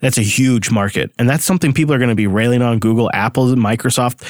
that's 0.00 0.18
a 0.18 0.22
huge 0.22 0.70
market. 0.70 1.10
And 1.18 1.28
that's 1.28 1.44
something 1.44 1.72
people 1.72 1.94
are 1.94 1.98
going 1.98 2.10
to 2.10 2.14
be 2.14 2.26
railing 2.26 2.62
on 2.62 2.78
Google, 2.78 3.10
Apple, 3.12 3.46
Microsoft, 3.54 4.22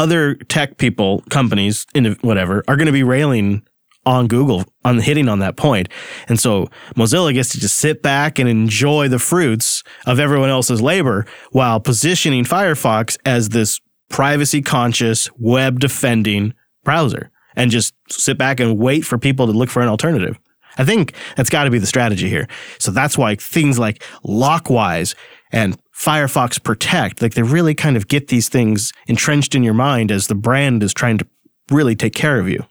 other 0.00 0.34
tech 0.34 0.78
people, 0.78 1.22
companies, 1.28 1.86
whatever, 2.22 2.64
are 2.66 2.76
going 2.76 2.86
to 2.86 2.92
be 2.92 3.02
railing 3.02 3.62
on 4.06 4.26
Google 4.28 4.64
on 4.82 4.98
hitting 4.98 5.28
on 5.28 5.40
that 5.40 5.58
point. 5.58 5.90
And 6.26 6.40
so 6.40 6.70
Mozilla 6.96 7.34
gets 7.34 7.50
to 7.50 7.60
just 7.60 7.76
sit 7.76 8.02
back 8.02 8.38
and 8.38 8.48
enjoy 8.48 9.08
the 9.08 9.18
fruits 9.18 9.82
of 10.06 10.18
everyone 10.18 10.48
else's 10.48 10.80
labor 10.80 11.26
while 11.50 11.80
positioning 11.80 12.44
Firefox 12.44 13.18
as 13.26 13.50
this 13.50 13.78
privacy 14.08 14.62
conscious 14.62 15.28
web 15.36 15.80
defending 15.80 16.54
browser 16.82 17.30
and 17.54 17.70
just 17.70 17.92
sit 18.08 18.38
back 18.38 18.58
and 18.58 18.78
wait 18.78 19.02
for 19.02 19.18
people 19.18 19.46
to 19.46 19.52
look 19.52 19.68
for 19.68 19.82
an 19.82 19.88
alternative. 19.88 20.38
I 20.78 20.84
think 20.84 21.12
that's 21.36 21.50
got 21.50 21.64
to 21.64 21.70
be 21.70 21.78
the 21.78 21.86
strategy 21.86 22.30
here. 22.30 22.48
So 22.78 22.90
that's 22.90 23.18
why 23.18 23.34
things 23.34 23.78
like 23.78 24.02
Lockwise 24.24 25.14
and 25.52 25.78
Firefox 26.00 26.62
Protect, 26.62 27.20
like 27.20 27.34
they 27.34 27.42
really 27.42 27.74
kind 27.74 27.94
of 27.94 28.08
get 28.08 28.28
these 28.28 28.48
things 28.48 28.90
entrenched 29.06 29.54
in 29.54 29.62
your 29.62 29.74
mind 29.74 30.10
as 30.10 30.28
the 30.28 30.34
brand 30.34 30.82
is 30.82 30.94
trying 30.94 31.18
to 31.18 31.26
really 31.70 31.94
take 31.94 32.14
care 32.14 32.38
of 32.38 32.48
you. 32.48 32.64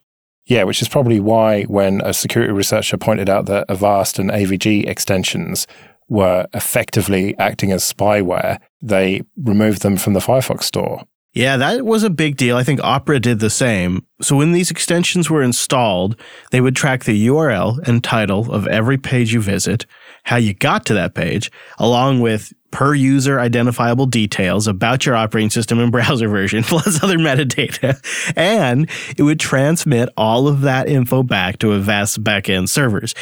Yeah, 0.48 0.64
which 0.64 0.82
is 0.82 0.88
probably 0.88 1.20
why 1.20 1.64
when 1.66 2.02
a 2.02 2.12
security 2.12 2.52
researcher 2.52 2.98
pointed 2.98 3.30
out 3.30 3.46
that 3.46 3.70
Avast 3.70 4.18
and 4.18 4.32
AVG 4.32 4.88
extensions 4.88 5.68
were 6.08 6.48
effectively 6.56 7.38
acting 7.38 7.72
as 7.72 7.84
spyware, 7.84 8.58
they 8.82 9.22
removed 9.38 9.84
them 9.84 9.96
from 9.96 10.14
the 10.14 10.20
Firefox 10.20 10.64
store. 10.64 11.04
Yeah, 11.34 11.58
that 11.58 11.86
was 11.86 12.02
a 12.02 12.10
big 12.10 12.38
deal. 12.38 12.58
I 12.58 12.64
think 12.64 12.84
Opera 12.84 13.20
did 13.20 13.40
the 13.40 13.52
same. 13.52 14.04
So 14.20 14.36
when 14.36 14.54
these 14.54 14.72
extensions 14.72 15.30
were 15.30 15.44
installed, 15.44 16.20
they 16.50 16.62
would 16.62 16.76
track 16.76 17.04
the 17.04 17.28
URL 17.28 17.78
and 17.88 18.04
title 18.04 18.52
of 18.52 18.66
every 18.68 18.98
page 18.98 19.32
you 19.32 19.40
visit, 19.40 19.86
how 20.24 20.38
you 20.38 20.54
got 20.54 20.86
to 20.88 20.94
that 20.94 21.16
page, 21.16 21.52
along 21.78 22.22
with 22.22 22.54
per 22.72 22.94
user 22.94 23.40
identifiable 23.40 24.06
details 24.06 24.68
about 24.68 25.06
your 25.06 25.16
operating 25.16 25.50
system 25.50 25.80
and 25.80 25.92
browser 25.94 26.28
version, 26.28 26.64
plus 26.66 27.04
other 27.04 27.18
metadata. 27.18 28.00
And 28.36 28.90
it 29.18 29.24
would 29.24 29.40
transmit 29.40 30.10
all 30.16 30.48
of 30.48 30.62
that 30.62 30.88
info 30.88 31.24
back 31.24 31.60
to 31.60 31.74
Avast 31.74 32.24
backend 32.24 32.70
servers 32.70 33.14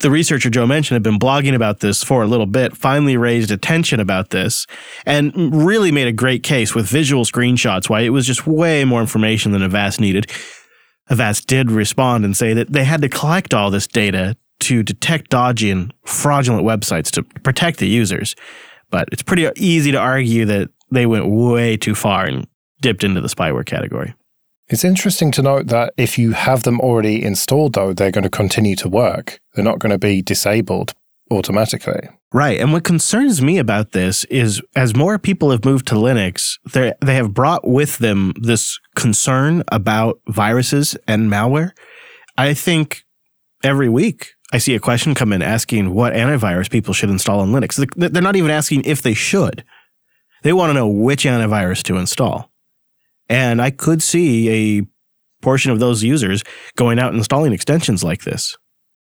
the 0.00 0.10
researcher 0.10 0.50
Joe 0.50 0.66
mentioned 0.66 0.96
had 0.96 1.02
been 1.02 1.18
blogging 1.18 1.54
about 1.54 1.80
this 1.80 2.02
for 2.02 2.22
a 2.22 2.26
little 2.26 2.46
bit, 2.46 2.76
finally 2.76 3.16
raised 3.16 3.50
attention 3.50 4.00
about 4.00 4.30
this, 4.30 4.66
and 5.06 5.32
really 5.54 5.92
made 5.92 6.08
a 6.08 6.12
great 6.12 6.42
case 6.42 6.74
with 6.74 6.88
visual 6.88 7.24
screenshots 7.24 7.88
why 7.88 8.00
it 8.00 8.08
was 8.08 8.26
just 8.26 8.46
way 8.46 8.84
more 8.84 9.00
information 9.00 9.52
than 9.52 9.62
Avast 9.62 10.00
needed. 10.00 10.30
Avast 11.10 11.46
did 11.46 11.70
respond 11.70 12.24
and 12.24 12.36
say 12.36 12.54
that 12.54 12.72
they 12.72 12.84
had 12.84 13.02
to 13.02 13.08
collect 13.08 13.52
all 13.52 13.70
this 13.70 13.86
data 13.86 14.36
to 14.60 14.82
detect 14.82 15.30
dodgy 15.30 15.70
and 15.70 15.92
fraudulent 16.04 16.64
websites 16.64 17.10
to 17.12 17.22
protect 17.22 17.78
the 17.78 17.88
users. 17.88 18.34
But 18.90 19.08
it's 19.12 19.22
pretty 19.22 19.48
easy 19.56 19.92
to 19.92 19.98
argue 19.98 20.44
that 20.46 20.70
they 20.90 21.06
went 21.06 21.28
way 21.28 21.76
too 21.76 21.94
far 21.94 22.24
and 22.24 22.46
dipped 22.80 23.04
into 23.04 23.20
the 23.20 23.28
spyware 23.28 23.64
category. 23.64 24.14
It's 24.68 24.84
interesting 24.84 25.32
to 25.32 25.42
note 25.42 25.66
that 25.66 25.92
if 25.96 26.16
you 26.16 26.32
have 26.32 26.62
them 26.62 26.80
already 26.80 27.24
installed, 27.24 27.72
though, 27.74 27.92
they're 27.92 28.12
going 28.12 28.24
to 28.24 28.30
continue 28.30 28.76
to 28.76 28.88
work. 28.88 29.40
They're 29.54 29.64
not 29.64 29.80
going 29.80 29.90
to 29.90 29.98
be 29.98 30.22
disabled 30.22 30.94
automatically. 31.30 32.08
Right. 32.32 32.60
And 32.60 32.72
what 32.72 32.84
concerns 32.84 33.42
me 33.42 33.58
about 33.58 33.90
this 33.90 34.24
is 34.26 34.62
as 34.76 34.94
more 34.94 35.18
people 35.18 35.50
have 35.50 35.64
moved 35.64 35.88
to 35.88 35.96
Linux, 35.96 36.58
they 36.72 37.14
have 37.14 37.34
brought 37.34 37.66
with 37.66 37.98
them 37.98 38.32
this 38.40 38.78
concern 38.94 39.64
about 39.72 40.20
viruses 40.28 40.96
and 41.08 41.30
malware. 41.30 41.72
I 42.38 42.54
think 42.54 43.02
every 43.64 43.88
week 43.88 44.34
I 44.52 44.58
see 44.58 44.74
a 44.74 44.80
question 44.80 45.14
come 45.14 45.32
in 45.32 45.42
asking 45.42 45.94
what 45.94 46.12
antivirus 46.12 46.70
people 46.70 46.92
should 46.92 47.10
install 47.10 47.40
on 47.40 47.52
Linux. 47.52 47.76
They're 47.96 48.22
not 48.22 48.36
even 48.36 48.50
asking 48.50 48.82
if 48.84 49.02
they 49.02 49.14
should. 49.14 49.64
They 50.42 50.52
want 50.52 50.70
to 50.70 50.74
know 50.74 50.88
which 50.88 51.24
antivirus 51.24 51.82
to 51.84 51.96
install. 51.96 52.50
And 53.28 53.62
I 53.62 53.70
could 53.70 54.02
see 54.02 54.80
a 54.80 54.86
portion 55.42 55.70
of 55.70 55.78
those 55.78 56.02
users 56.02 56.42
going 56.76 56.98
out 56.98 57.10
and 57.10 57.18
installing 57.18 57.52
extensions 57.52 58.02
like 58.02 58.24
this. 58.24 58.56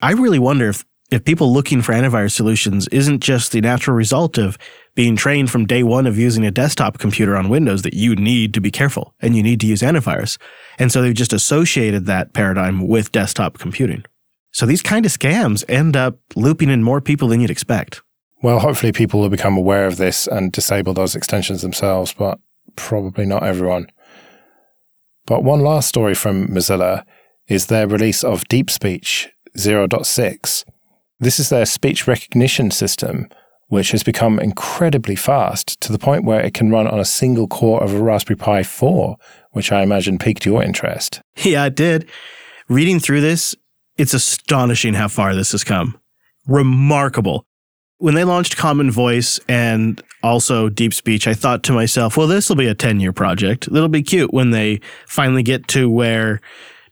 I 0.01 0.11
really 0.13 0.39
wonder 0.39 0.69
if, 0.69 0.83
if 1.11 1.23
people 1.23 1.53
looking 1.53 1.81
for 1.81 1.93
antivirus 1.93 2.31
solutions 2.31 2.87
isn't 2.87 3.21
just 3.21 3.51
the 3.51 3.61
natural 3.61 3.95
result 3.95 4.37
of 4.37 4.57
being 4.95 5.15
trained 5.15 5.51
from 5.51 5.65
day 5.65 5.83
one 5.83 6.07
of 6.07 6.17
using 6.17 6.45
a 6.45 6.51
desktop 6.51 6.97
computer 6.97 7.35
on 7.37 7.49
Windows 7.49 7.83
that 7.83 7.93
you 7.93 8.15
need 8.15 8.53
to 8.55 8.61
be 8.61 8.71
careful 8.71 9.13
and 9.19 9.35
you 9.35 9.43
need 9.43 9.59
to 9.61 9.67
use 9.67 9.81
antivirus. 9.81 10.37
And 10.79 10.91
so 10.91 11.01
they've 11.01 11.13
just 11.13 11.33
associated 11.33 12.07
that 12.07 12.33
paradigm 12.33 12.87
with 12.87 13.11
desktop 13.11 13.59
computing. 13.59 14.03
So 14.57 14.65
these 14.65 14.81
kind 14.81 15.05
of 15.05 15.11
scams 15.11 15.63
end 15.69 15.95
up 15.95 16.17
looping 16.35 16.71
in 16.71 16.81
more 16.81 16.99
people 16.99 17.27
than 17.27 17.39
you'd 17.41 17.51
expect. 17.51 18.01
Well, 18.41 18.57
hopefully 18.57 18.91
people 18.91 19.19
will 19.19 19.29
become 19.29 19.55
aware 19.55 19.85
of 19.85 19.97
this 19.97 20.25
and 20.25 20.51
disable 20.51 20.95
those 20.95 21.15
extensions 21.15 21.61
themselves, 21.61 22.11
but 22.11 22.39
probably 22.75 23.27
not 23.27 23.43
everyone. 23.43 23.85
But 25.27 25.43
one 25.43 25.61
last 25.61 25.87
story 25.87 26.15
from 26.15 26.47
Mozilla 26.47 27.03
is 27.47 27.67
their 27.67 27.87
release 27.87 28.23
of 28.23 28.45
DeepSpeech 28.45 29.27
0.6. 29.55 30.63
This 31.19 31.39
is 31.39 31.49
their 31.49 31.67
speech 31.67 32.07
recognition 32.07 32.71
system, 32.71 33.29
which 33.67 33.91
has 33.91 34.01
become 34.01 34.39
incredibly 34.39 35.15
fast 35.15 35.79
to 35.81 35.91
the 35.91 35.99
point 35.99 36.25
where 36.25 36.41
it 36.41 36.55
can 36.55 36.71
run 36.71 36.87
on 36.87 36.99
a 36.99 37.05
single 37.05 37.47
core 37.47 37.83
of 37.83 37.93
a 37.93 38.01
Raspberry 38.01 38.37
Pi 38.37 38.63
4, 38.63 39.17
which 39.51 39.71
I 39.71 39.83
imagine 39.83 40.17
piqued 40.17 40.47
your 40.47 40.63
interest. 40.63 41.21
Yeah, 41.43 41.65
it 41.65 41.75
did. 41.75 42.09
Reading 42.67 42.99
through 42.99 43.21
this, 43.21 43.55
it's 43.97 44.13
astonishing 44.13 44.93
how 44.93 45.07
far 45.07 45.35
this 45.35 45.51
has 45.51 45.63
come. 45.63 45.99
Remarkable 46.47 47.45
when 47.99 48.13
they 48.13 48.23
launched 48.23 48.57
Common 48.57 48.91
Voice 48.91 49.39
and 49.47 50.01
also 50.21 50.69
Deep 50.69 50.93
Speech, 50.93 51.27
I 51.27 51.33
thought 51.33 51.63
to 51.63 51.73
myself, 51.73 52.15
well, 52.15 52.27
this 52.27 52.47
will 52.47 52.55
be 52.55 52.67
a 52.67 52.75
10 52.75 52.99
year 52.99 53.13
project. 53.13 53.67
It'll 53.67 53.87
be 53.87 54.03
cute 54.03 54.33
when 54.33 54.51
they 54.51 54.81
finally 55.07 55.43
get 55.43 55.67
to 55.69 55.89
where 55.89 56.39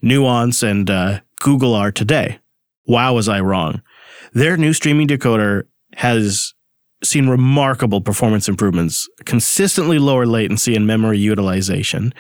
Nuance 0.02 0.64
and 0.64 0.90
uh, 0.90 1.20
Google 1.40 1.74
are 1.74 1.92
today. 1.92 2.40
Wow, 2.88 3.14
was 3.14 3.30
I 3.30 3.40
wrong. 3.40 3.82
Their 4.34 4.58
new 4.58 4.74
streaming 4.74 5.08
decoder 5.08 5.64
has 5.96 6.54
seen 7.04 7.30
remarkable 7.30 8.02
performance 8.02 8.50
improvements, 8.50 9.08
consistently 9.26 10.00
lower 10.00 10.26
latency 10.26 10.76
and 10.76 10.88
memory 10.88 11.20
utilization. 11.20 12.14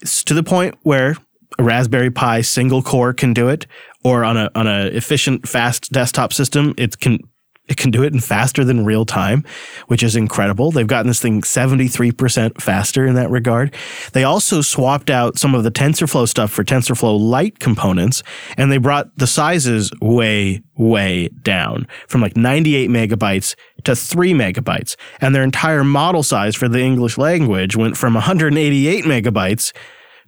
It's 0.00 0.24
to 0.24 0.34
the 0.34 0.42
point 0.42 0.76
where 0.82 1.16
a 1.58 1.62
Raspberry 1.62 2.10
Pi 2.10 2.40
single 2.40 2.82
core 2.82 3.12
can 3.12 3.32
do 3.32 3.48
it, 3.48 3.66
or 4.04 4.24
on 4.24 4.36
a 4.36 4.50
on 4.54 4.66
a 4.66 4.86
efficient, 4.86 5.48
fast 5.48 5.90
desktop 5.90 6.32
system, 6.32 6.74
it 6.76 6.98
can 6.98 7.18
it 7.66 7.78
can 7.78 7.90
do 7.90 8.02
it 8.02 8.12
in 8.12 8.20
faster 8.20 8.62
than 8.62 8.84
real 8.84 9.06
time, 9.06 9.42
which 9.86 10.02
is 10.02 10.16
incredible. 10.16 10.70
They've 10.70 10.86
gotten 10.86 11.08
this 11.08 11.20
thing 11.20 11.40
73% 11.40 12.60
faster 12.60 13.06
in 13.06 13.14
that 13.14 13.30
regard. 13.30 13.74
They 14.12 14.22
also 14.22 14.60
swapped 14.60 15.08
out 15.08 15.38
some 15.38 15.54
of 15.54 15.64
the 15.64 15.70
TensorFlow 15.70 16.28
stuff 16.28 16.50
for 16.50 16.62
TensorFlow 16.62 17.18
Lite 17.18 17.60
components, 17.60 18.22
and 18.58 18.70
they 18.70 18.76
brought 18.76 19.16
the 19.16 19.26
sizes 19.26 19.90
way, 20.02 20.62
way 20.76 21.28
down 21.42 21.86
from 22.06 22.20
like 22.20 22.36
98 22.36 22.90
megabytes 22.90 23.54
to 23.84 23.96
3 23.96 24.34
megabytes. 24.34 24.94
And 25.22 25.34
their 25.34 25.42
entire 25.42 25.84
model 25.84 26.22
size 26.22 26.54
for 26.54 26.68
the 26.68 26.80
English 26.80 27.16
language 27.16 27.76
went 27.76 27.96
from 27.96 28.12
188 28.12 29.04
megabytes 29.04 29.74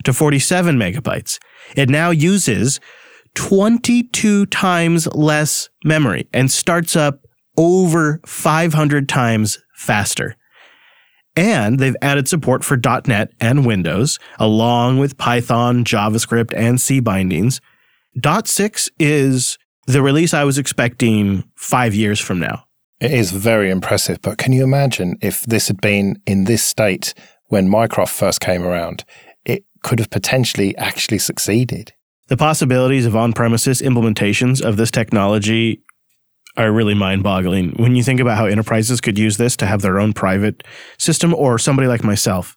to 0.04 0.14
47 0.14 0.78
megabytes. 0.78 1.38
It 1.74 1.90
now 1.90 2.10
uses 2.10 2.80
22 3.36 4.46
times 4.46 5.06
less 5.14 5.68
memory 5.84 6.28
and 6.32 6.50
starts 6.50 6.96
up 6.96 7.20
over 7.56 8.20
500 8.26 9.08
times 9.08 9.58
faster. 9.74 10.36
And 11.36 11.78
they've 11.78 11.96
added 12.00 12.28
support 12.28 12.64
for 12.64 12.80
.NET 13.06 13.30
and 13.40 13.66
Windows, 13.66 14.18
along 14.38 14.98
with 14.98 15.18
Python, 15.18 15.84
JavaScript, 15.84 16.54
and 16.56 16.80
C 16.80 16.98
bindings. 16.98 17.60
.6 18.18 18.88
is 18.98 19.58
the 19.86 20.02
release 20.02 20.32
I 20.32 20.44
was 20.44 20.56
expecting 20.56 21.44
five 21.54 21.94
years 21.94 22.18
from 22.18 22.40
now. 22.40 22.64
It 23.00 23.12
is 23.12 23.30
very 23.30 23.70
impressive, 23.70 24.22
but 24.22 24.38
can 24.38 24.54
you 24.54 24.64
imagine 24.64 25.18
if 25.20 25.42
this 25.42 25.68
had 25.68 25.82
been 25.82 26.20
in 26.26 26.44
this 26.44 26.62
state 26.62 27.12
when 27.48 27.68
Mycroft 27.68 28.14
first 28.14 28.40
came 28.40 28.62
around? 28.62 29.04
It 29.44 29.66
could 29.82 29.98
have 29.98 30.08
potentially 30.08 30.74
actually 30.78 31.18
succeeded. 31.18 31.92
The 32.28 32.36
possibilities 32.36 33.06
of 33.06 33.14
on 33.14 33.32
premises 33.32 33.80
implementations 33.80 34.60
of 34.62 34.76
this 34.76 34.90
technology 34.90 35.82
are 36.56 36.72
really 36.72 36.94
mind 36.94 37.22
boggling. 37.22 37.70
When 37.72 37.96
you 37.96 38.02
think 38.02 38.18
about 38.18 38.36
how 38.36 38.46
enterprises 38.46 39.00
could 39.00 39.18
use 39.18 39.36
this 39.36 39.56
to 39.58 39.66
have 39.66 39.82
their 39.82 40.00
own 40.00 40.12
private 40.12 40.64
system, 40.98 41.34
or 41.34 41.58
somebody 41.58 41.86
like 41.86 42.02
myself 42.02 42.56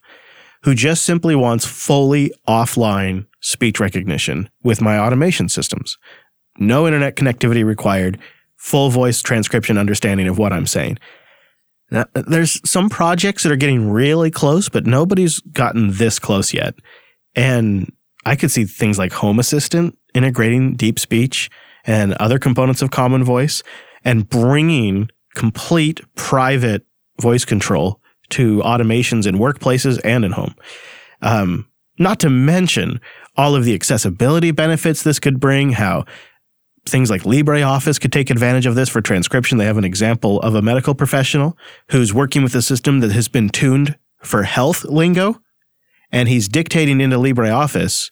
who 0.64 0.76
just 0.76 1.04
simply 1.04 1.36
wants 1.36 1.66
fully 1.66 2.34
offline 2.48 3.26
speech 3.42 3.80
recognition 3.80 4.50
with 4.64 4.82
my 4.82 5.00
automation 5.00 5.48
systems. 5.48 5.98
No 6.58 6.86
internet 6.86 7.16
connectivity 7.16 7.64
required, 7.64 8.20
full 8.58 8.90
voice 8.90 9.22
transcription 9.22 9.78
understanding 9.78 10.28
of 10.28 10.38
what 10.38 10.52
I'm 10.52 10.68
saying. 10.68 11.00
Now, 11.92 12.06
there's 12.14 12.60
some 12.70 12.90
projects 12.90 13.44
that 13.44 13.52
are 13.52 13.58
getting 13.58 13.90
really 13.90 14.30
close, 14.30 14.70
but 14.70 14.86
nobody's 14.86 15.40
gotten 15.40 15.94
this 15.94 16.20
close 16.20 16.54
yet. 16.54 16.76
And 17.36 17.92
I 18.26 18.36
could 18.36 18.52
see 18.52 18.66
things 18.66 18.98
like 18.98 19.14
Home 19.14 19.40
Assistant 19.40 19.98
integrating 20.14 20.76
deep 20.76 21.00
speech 21.00 21.50
and 21.86 22.14
other 22.14 22.40
components 22.40 22.82
of 22.82 22.92
Common 22.92 23.24
Voice 23.24 23.64
and 24.04 24.28
bringing 24.28 25.10
complete 25.36 26.02
private 26.16 26.86
voice 27.22 27.46
control 27.46 28.02
to 28.30 28.60
automations 28.60 29.26
in 29.26 29.38
workplaces 29.38 30.00
and 30.04 30.26
in 30.26 30.32
home. 30.32 30.56
Um, 31.22 31.68
not 31.98 32.20
to 32.22 32.30
mention 32.30 33.02
all 33.36 33.56
of 33.56 33.66
the 33.66 33.74
accessibility 33.74 34.52
benefits 34.52 35.04
this 35.04 35.20
could 35.20 35.40
bring, 35.40 35.72
how 35.72 36.06
things 36.88 37.10
like 37.10 37.24
LibreOffice 37.24 38.00
could 38.00 38.12
take 38.12 38.30
advantage 38.30 38.66
of 38.66 38.76
this 38.76 38.90
for 38.90 39.02
transcription. 39.02 39.58
They 39.58 39.66
have 39.66 39.78
an 39.78 39.84
example 39.84 40.40
of 40.42 40.56
a 40.56 40.62
medical 40.62 40.96
professional 40.96 41.58
who's 41.92 42.14
working 42.14 42.44
with 42.44 42.56
a 42.56 42.62
system 42.62 43.02
that 43.02 43.12
has 43.12 43.28
been 43.28 43.50
tuned 43.50 43.98
for 44.22 44.44
health 44.44 44.86
lingo, 44.86 45.42
and 46.12 46.30
he's 46.30 46.48
dictating 46.48 47.02
into 47.02 47.18
LibreOffice 47.18 48.10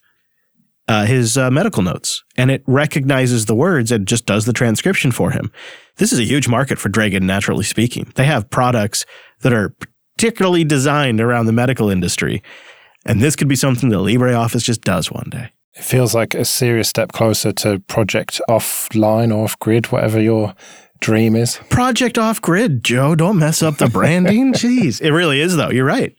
uh, 0.87 1.05
his 1.05 1.37
uh, 1.37 1.51
medical 1.51 1.83
notes 1.83 2.23
and 2.37 2.49
it 2.49 2.63
recognizes 2.65 3.45
the 3.45 3.55
words 3.55 3.91
and 3.91 4.07
just 4.07 4.25
does 4.25 4.45
the 4.45 4.53
transcription 4.53 5.11
for 5.11 5.31
him. 5.31 5.51
This 5.97 6.13
is 6.13 6.19
a 6.19 6.23
huge 6.23 6.47
market 6.47 6.79
for 6.79 6.89
Dragon, 6.89 7.23
NaturallySpeaking. 7.23 8.13
They 8.13 8.25
have 8.25 8.49
products 8.49 9.05
that 9.41 9.53
are 9.53 9.75
particularly 10.15 10.63
designed 10.63 11.19
around 11.19 11.45
the 11.45 11.51
medical 11.51 11.89
industry. 11.89 12.41
And 13.05 13.21
this 13.21 13.35
could 13.35 13.47
be 13.47 13.55
something 13.55 13.89
that 13.89 13.97
LibreOffice 13.97 14.63
just 14.63 14.81
does 14.81 15.11
one 15.11 15.29
day. 15.29 15.51
It 15.75 15.83
feels 15.83 16.15
like 16.15 16.33
a 16.33 16.43
serious 16.43 16.89
step 16.89 17.11
closer 17.11 17.51
to 17.51 17.79
Project 17.81 18.41
Offline 18.49 19.35
or 19.35 19.43
Off 19.43 19.59
Grid, 19.59 19.91
whatever 19.91 20.19
your 20.19 20.55
dream 21.01 21.35
is. 21.35 21.59
Project 21.69 22.17
Off 22.17 22.41
Grid, 22.41 22.83
Joe. 22.83 23.13
Don't 23.13 23.37
mess 23.37 23.61
up 23.61 23.77
the 23.77 23.87
branding. 23.87 24.53
Jeez. 24.53 25.01
It 25.01 25.11
really 25.13 25.39
is, 25.39 25.55
though. 25.55 25.69
You're 25.69 25.85
right. 25.85 26.15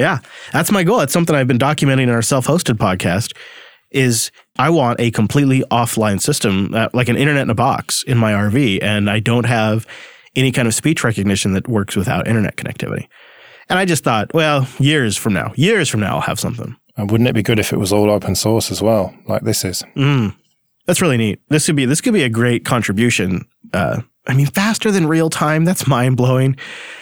Yeah. 0.00 0.18
That's 0.52 0.72
my 0.72 0.82
goal. 0.82 1.00
It's 1.00 1.12
something 1.12 1.36
I've 1.36 1.46
been 1.46 1.58
documenting 1.58 2.04
in 2.04 2.10
our 2.10 2.22
self 2.22 2.46
hosted 2.46 2.78
podcast 2.78 3.36
is 3.90 4.30
I 4.58 4.70
want 4.70 4.98
a 4.98 5.10
completely 5.10 5.62
offline 5.70 6.22
system, 6.22 6.72
uh, 6.74 6.88
like 6.94 7.08
an 7.08 7.16
internet 7.16 7.42
in 7.42 7.50
a 7.50 7.54
box 7.54 8.02
in 8.04 8.16
my 8.16 8.32
RV, 8.32 8.82
and 8.82 9.10
I 9.10 9.20
don't 9.20 9.44
have 9.44 9.86
any 10.34 10.52
kind 10.52 10.66
of 10.66 10.74
speech 10.74 11.04
recognition 11.04 11.52
that 11.52 11.68
works 11.68 11.96
without 11.96 12.26
internet 12.26 12.56
connectivity. 12.56 13.08
And 13.68 13.78
I 13.78 13.84
just 13.84 14.02
thought, 14.02 14.32
well, 14.32 14.66
years 14.78 15.16
from 15.16 15.34
now, 15.34 15.52
years 15.54 15.88
from 15.88 16.00
now, 16.00 16.14
I'll 16.14 16.22
have 16.22 16.40
something. 16.40 16.76
And 16.96 17.10
wouldn't 17.10 17.28
it 17.28 17.34
be 17.34 17.42
good 17.42 17.58
if 17.58 17.72
it 17.72 17.78
was 17.78 17.92
all 17.92 18.10
open 18.10 18.34
source 18.34 18.70
as 18.70 18.80
well, 18.80 19.14
like 19.26 19.42
this 19.42 19.64
is? 19.64 19.82
Mm, 19.96 20.34
that's 20.86 21.02
really 21.02 21.18
neat. 21.18 21.40
This 21.48 21.66
could 21.66 21.76
be 21.76 21.84
this 21.84 22.00
could 22.00 22.14
be 22.14 22.22
a 22.22 22.28
great 22.28 22.64
contribution 22.64 23.46
uh, 23.74 24.00
I 24.26 24.34
mean, 24.34 24.46
faster 24.46 24.90
than 24.90 25.06
real 25.06 25.30
time. 25.30 25.64
That's 25.64 25.86
mind 25.86 26.16
blowing. 26.16 26.56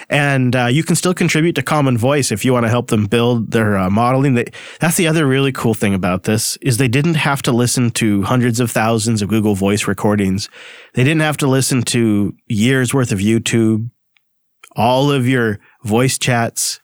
And 0.09 0.55
uh, 0.57 0.67
you 0.67 0.83
can 0.83 0.97
still 0.97 1.13
contribute 1.13 1.55
to 1.57 1.63
Common 1.63 1.99
Voice 1.99 2.33
if 2.33 2.45
you 2.45 2.53
want 2.53 2.65
to 2.65 2.71
help 2.71 2.89
them 2.89 3.07
build 3.07 3.51
their 3.51 3.77
uh, 3.77 3.91
modeling. 3.91 4.35
They, 4.35 4.47
that's 4.81 4.97
the 4.97 5.07
other 5.07 5.27
really 5.27 5.53
cool 5.53 5.75
thing 5.75 5.95
about 5.95 6.23
this 6.23 6.57
is 6.59 6.77
they 6.77 6.89
didn't 6.89 7.15
have 7.15 7.43
to 7.43 7.53
listen 7.53 7.91
to 7.93 8.23
hundreds 8.23 8.61
of 8.61 8.71
thousands 8.71 9.21
of 9.21 9.29
Google 9.29 9.55
Voice 9.55 9.87
recordings. 9.87 10.49
They 10.95 11.05
didn't 11.05 11.21
have 11.21 11.37
to 11.39 11.47
listen 11.47 11.83
to 11.83 12.35
years 12.47 12.95
worth 12.95 13.13
of 13.13 13.19
YouTube, 13.19 13.91
all 14.77 15.11
of 15.11 15.29
your 15.29 15.59
voice 15.85 16.19
chats, 16.19 16.81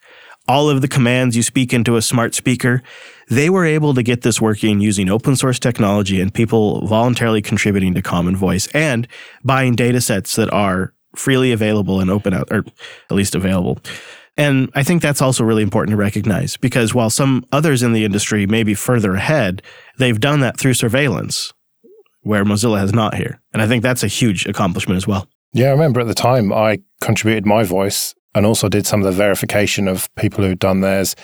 all 0.46 0.68
of 0.68 0.82
the 0.82 0.88
commands 0.88 1.36
you 1.36 1.42
speak 1.42 1.72
into 1.72 1.96
a 1.96 2.02
smart 2.02 2.34
speaker. 2.34 2.82
They 3.28 3.50
were 3.50 3.64
able 3.64 3.94
to 3.94 4.02
get 4.02 4.22
this 4.22 4.40
working 4.40 4.80
using 4.80 5.10
open 5.10 5.36
source 5.36 5.58
technology 5.58 6.20
and 6.20 6.32
people 6.32 6.86
voluntarily 6.86 7.42
contributing 7.42 7.94
to 7.94 8.02
Common 8.02 8.36
Voice 8.36 8.66
and 8.68 9.08
buying 9.44 9.74
data 9.74 10.00
sets 10.00 10.36
that 10.36 10.52
are 10.52 10.92
freely 11.16 11.52
available 11.52 12.00
and 12.00 12.10
open 12.10 12.34
out, 12.34 12.48
or 12.50 12.64
at 13.10 13.16
least 13.16 13.34
available. 13.34 13.78
And 14.36 14.70
I 14.74 14.82
think 14.82 15.00
that's 15.00 15.22
also 15.22 15.44
really 15.44 15.62
important 15.62 15.92
to 15.92 15.96
recognize 15.96 16.56
because 16.56 16.92
while 16.92 17.10
some 17.10 17.46
others 17.52 17.82
in 17.82 17.92
the 17.92 18.04
industry 18.04 18.46
may 18.46 18.64
be 18.64 18.74
further 18.74 19.14
ahead, 19.14 19.62
they've 19.98 20.18
done 20.18 20.40
that 20.40 20.58
through 20.58 20.74
surveillance, 20.74 21.52
where 22.22 22.44
Mozilla 22.44 22.78
has 22.78 22.92
not 22.92 23.14
here. 23.14 23.40
And 23.52 23.62
I 23.62 23.68
think 23.68 23.82
that's 23.82 24.02
a 24.02 24.08
huge 24.08 24.46
accomplishment 24.46 24.96
as 24.96 25.06
well. 25.06 25.28
Yeah, 25.52 25.68
I 25.68 25.70
remember 25.70 26.00
at 26.00 26.08
the 26.08 26.14
time 26.14 26.52
I 26.52 26.80
contributed 27.00 27.46
my 27.46 27.62
voice 27.62 28.14
and 28.34 28.44
also 28.44 28.68
did 28.68 28.86
some 28.86 29.00
of 29.00 29.06
the 29.06 29.12
verification 29.12 29.86
of 29.86 30.12
people 30.16 30.42
who'd 30.42 30.58
done 30.58 30.80
theirs. 30.80 31.14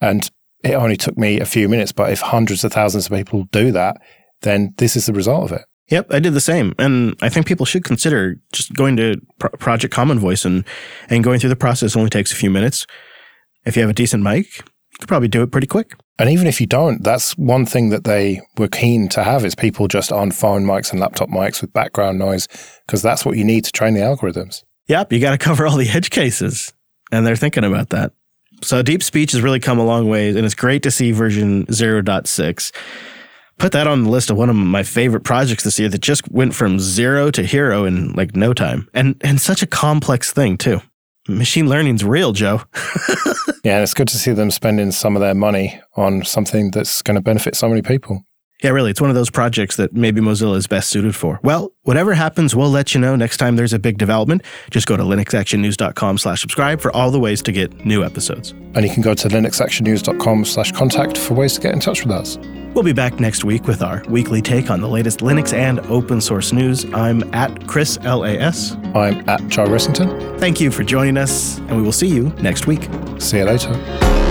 And 0.00 0.30
it 0.62 0.74
only 0.74 0.96
took 0.96 1.16
me 1.16 1.40
a 1.40 1.46
few 1.46 1.68
minutes, 1.68 1.92
but 1.92 2.10
if 2.12 2.20
hundreds 2.20 2.64
of 2.64 2.72
thousands 2.72 3.06
of 3.06 3.12
people 3.12 3.44
do 3.52 3.72
that, 3.72 4.00
then 4.42 4.74
this 4.78 4.96
is 4.96 5.06
the 5.06 5.12
result 5.12 5.44
of 5.44 5.52
it. 5.52 5.64
Yep, 5.90 6.12
I 6.12 6.18
did 6.18 6.34
the 6.34 6.40
same, 6.40 6.74
and 6.78 7.16
I 7.22 7.30
think 7.30 7.46
people 7.46 7.64
should 7.64 7.84
consider 7.84 8.36
just 8.52 8.74
going 8.74 8.96
to 8.96 9.20
Pro- 9.38 9.50
Project 9.50 9.94
Common 9.94 10.18
Voice 10.18 10.44
and 10.44 10.64
and 11.08 11.24
going 11.24 11.40
through 11.40 11.48
the 11.48 11.56
process 11.56 11.96
only 11.96 12.10
takes 12.10 12.30
a 12.32 12.36
few 12.36 12.50
minutes. 12.50 12.86
If 13.64 13.74
you 13.74 13.82
have 13.82 13.90
a 13.90 13.94
decent 13.94 14.22
mic, 14.22 14.58
you 14.58 14.98
could 15.00 15.08
probably 15.08 15.28
do 15.28 15.42
it 15.42 15.50
pretty 15.50 15.66
quick. 15.66 15.94
And 16.18 16.28
even 16.28 16.46
if 16.46 16.60
you 16.60 16.66
don't, 16.66 17.02
that's 17.02 17.38
one 17.38 17.64
thing 17.64 17.88
that 17.90 18.04
they 18.04 18.42
were 18.58 18.68
keen 18.68 19.08
to 19.10 19.22
have 19.22 19.44
is 19.44 19.54
people 19.54 19.88
just 19.88 20.12
on 20.12 20.30
phone 20.30 20.64
mics 20.64 20.90
and 20.90 21.00
laptop 21.00 21.30
mics 21.30 21.62
with 21.62 21.72
background 21.72 22.18
noise, 22.18 22.48
because 22.86 23.00
that's 23.00 23.24
what 23.24 23.36
you 23.38 23.44
need 23.44 23.64
to 23.64 23.72
train 23.72 23.94
the 23.94 24.00
algorithms. 24.00 24.64
Yep, 24.88 25.12
you 25.12 25.20
got 25.20 25.30
to 25.30 25.38
cover 25.48 25.66
all 25.66 25.76
the 25.76 25.88
edge 25.88 26.10
cases, 26.10 26.74
and 27.10 27.26
they're 27.26 27.36
thinking 27.36 27.64
about 27.64 27.90
that. 27.90 28.12
So 28.62 28.82
deep 28.82 29.02
speech 29.02 29.32
has 29.32 29.40
really 29.40 29.60
come 29.60 29.78
a 29.78 29.84
long 29.84 30.08
way, 30.08 30.28
and 30.28 30.38
it's 30.38 30.54
great 30.54 30.82
to 30.82 30.90
see 30.90 31.12
version 31.12 31.66
0.6. 31.66 32.72
Put 33.58 33.72
that 33.72 33.86
on 33.86 34.04
the 34.04 34.10
list 34.10 34.30
of 34.30 34.36
one 34.36 34.50
of 34.50 34.56
my 34.56 34.84
favorite 34.84 35.24
projects 35.24 35.64
this 35.64 35.78
year 35.78 35.88
that 35.88 36.00
just 36.00 36.30
went 36.30 36.54
from 36.54 36.78
zero 36.78 37.30
to 37.32 37.42
hero 37.42 37.84
in 37.84 38.12
like 38.12 38.36
no 38.36 38.54
time. 38.54 38.88
And 38.94 39.16
and 39.20 39.40
such 39.40 39.62
a 39.62 39.66
complex 39.66 40.32
thing 40.32 40.56
too. 40.56 40.80
Machine 41.28 41.68
learning's 41.68 42.04
real, 42.04 42.32
Joe. 42.32 42.62
yeah, 43.64 43.82
it's 43.82 43.94
good 43.94 44.08
to 44.08 44.16
see 44.16 44.32
them 44.32 44.50
spending 44.50 44.92
some 44.92 45.16
of 45.16 45.20
their 45.20 45.34
money 45.34 45.78
on 45.96 46.24
something 46.24 46.70
that's 46.70 47.02
going 47.02 47.16
to 47.16 47.20
benefit 47.20 47.54
so 47.54 47.68
many 47.68 47.82
people. 47.82 48.24
Yeah, 48.62 48.70
really. 48.70 48.90
It's 48.90 49.00
one 49.00 49.08
of 49.10 49.14
those 49.14 49.30
projects 49.30 49.76
that 49.76 49.92
maybe 49.92 50.20
Mozilla 50.20 50.56
is 50.56 50.66
best 50.66 50.90
suited 50.90 51.14
for. 51.14 51.38
Well, 51.44 51.72
whatever 51.84 52.14
happens, 52.14 52.56
we'll 52.56 52.70
let 52.70 52.92
you 52.92 53.00
know 53.00 53.14
next 53.14 53.36
time 53.36 53.54
there's 53.54 53.72
a 53.72 53.78
big 53.78 53.98
development. 53.98 54.42
Just 54.70 54.88
go 54.88 54.96
to 54.96 55.02
linuxactionnews.com 55.04 56.18
slash 56.18 56.40
subscribe 56.40 56.80
for 56.80 56.90
all 56.90 57.12
the 57.12 57.20
ways 57.20 57.40
to 57.42 57.52
get 57.52 57.86
new 57.86 58.02
episodes. 58.04 58.50
And 58.74 58.82
you 58.84 58.90
can 58.90 59.02
go 59.02 59.14
to 59.14 59.28
linuxactionnews.com 59.28 60.44
slash 60.44 60.72
contact 60.72 61.16
for 61.16 61.34
ways 61.34 61.54
to 61.54 61.60
get 61.60 61.72
in 61.72 61.78
touch 61.78 62.04
with 62.04 62.12
us. 62.12 62.36
We'll 62.74 62.84
be 62.84 62.92
back 62.92 63.18
next 63.20 63.44
week 63.44 63.66
with 63.66 63.80
our 63.80 64.02
weekly 64.08 64.42
take 64.42 64.70
on 64.70 64.80
the 64.80 64.88
latest 64.88 65.20
Linux 65.20 65.52
and 65.52 65.80
open 65.86 66.20
source 66.20 66.52
news. 66.52 66.84
I'm 66.92 67.22
at 67.34 67.66
Chris 67.66 67.98
LAS. 68.00 68.72
I'm 68.94 69.28
at 69.28 69.46
Joe 69.48 69.66
Ressington. 69.66 70.38
Thank 70.38 70.60
you 70.60 70.70
for 70.70 70.82
joining 70.82 71.16
us, 71.16 71.58
and 71.58 71.76
we 71.76 71.82
will 71.82 71.92
see 71.92 72.08
you 72.08 72.28
next 72.40 72.66
week. 72.66 72.88
See 73.18 73.38
you 73.38 73.44
later. 73.44 74.27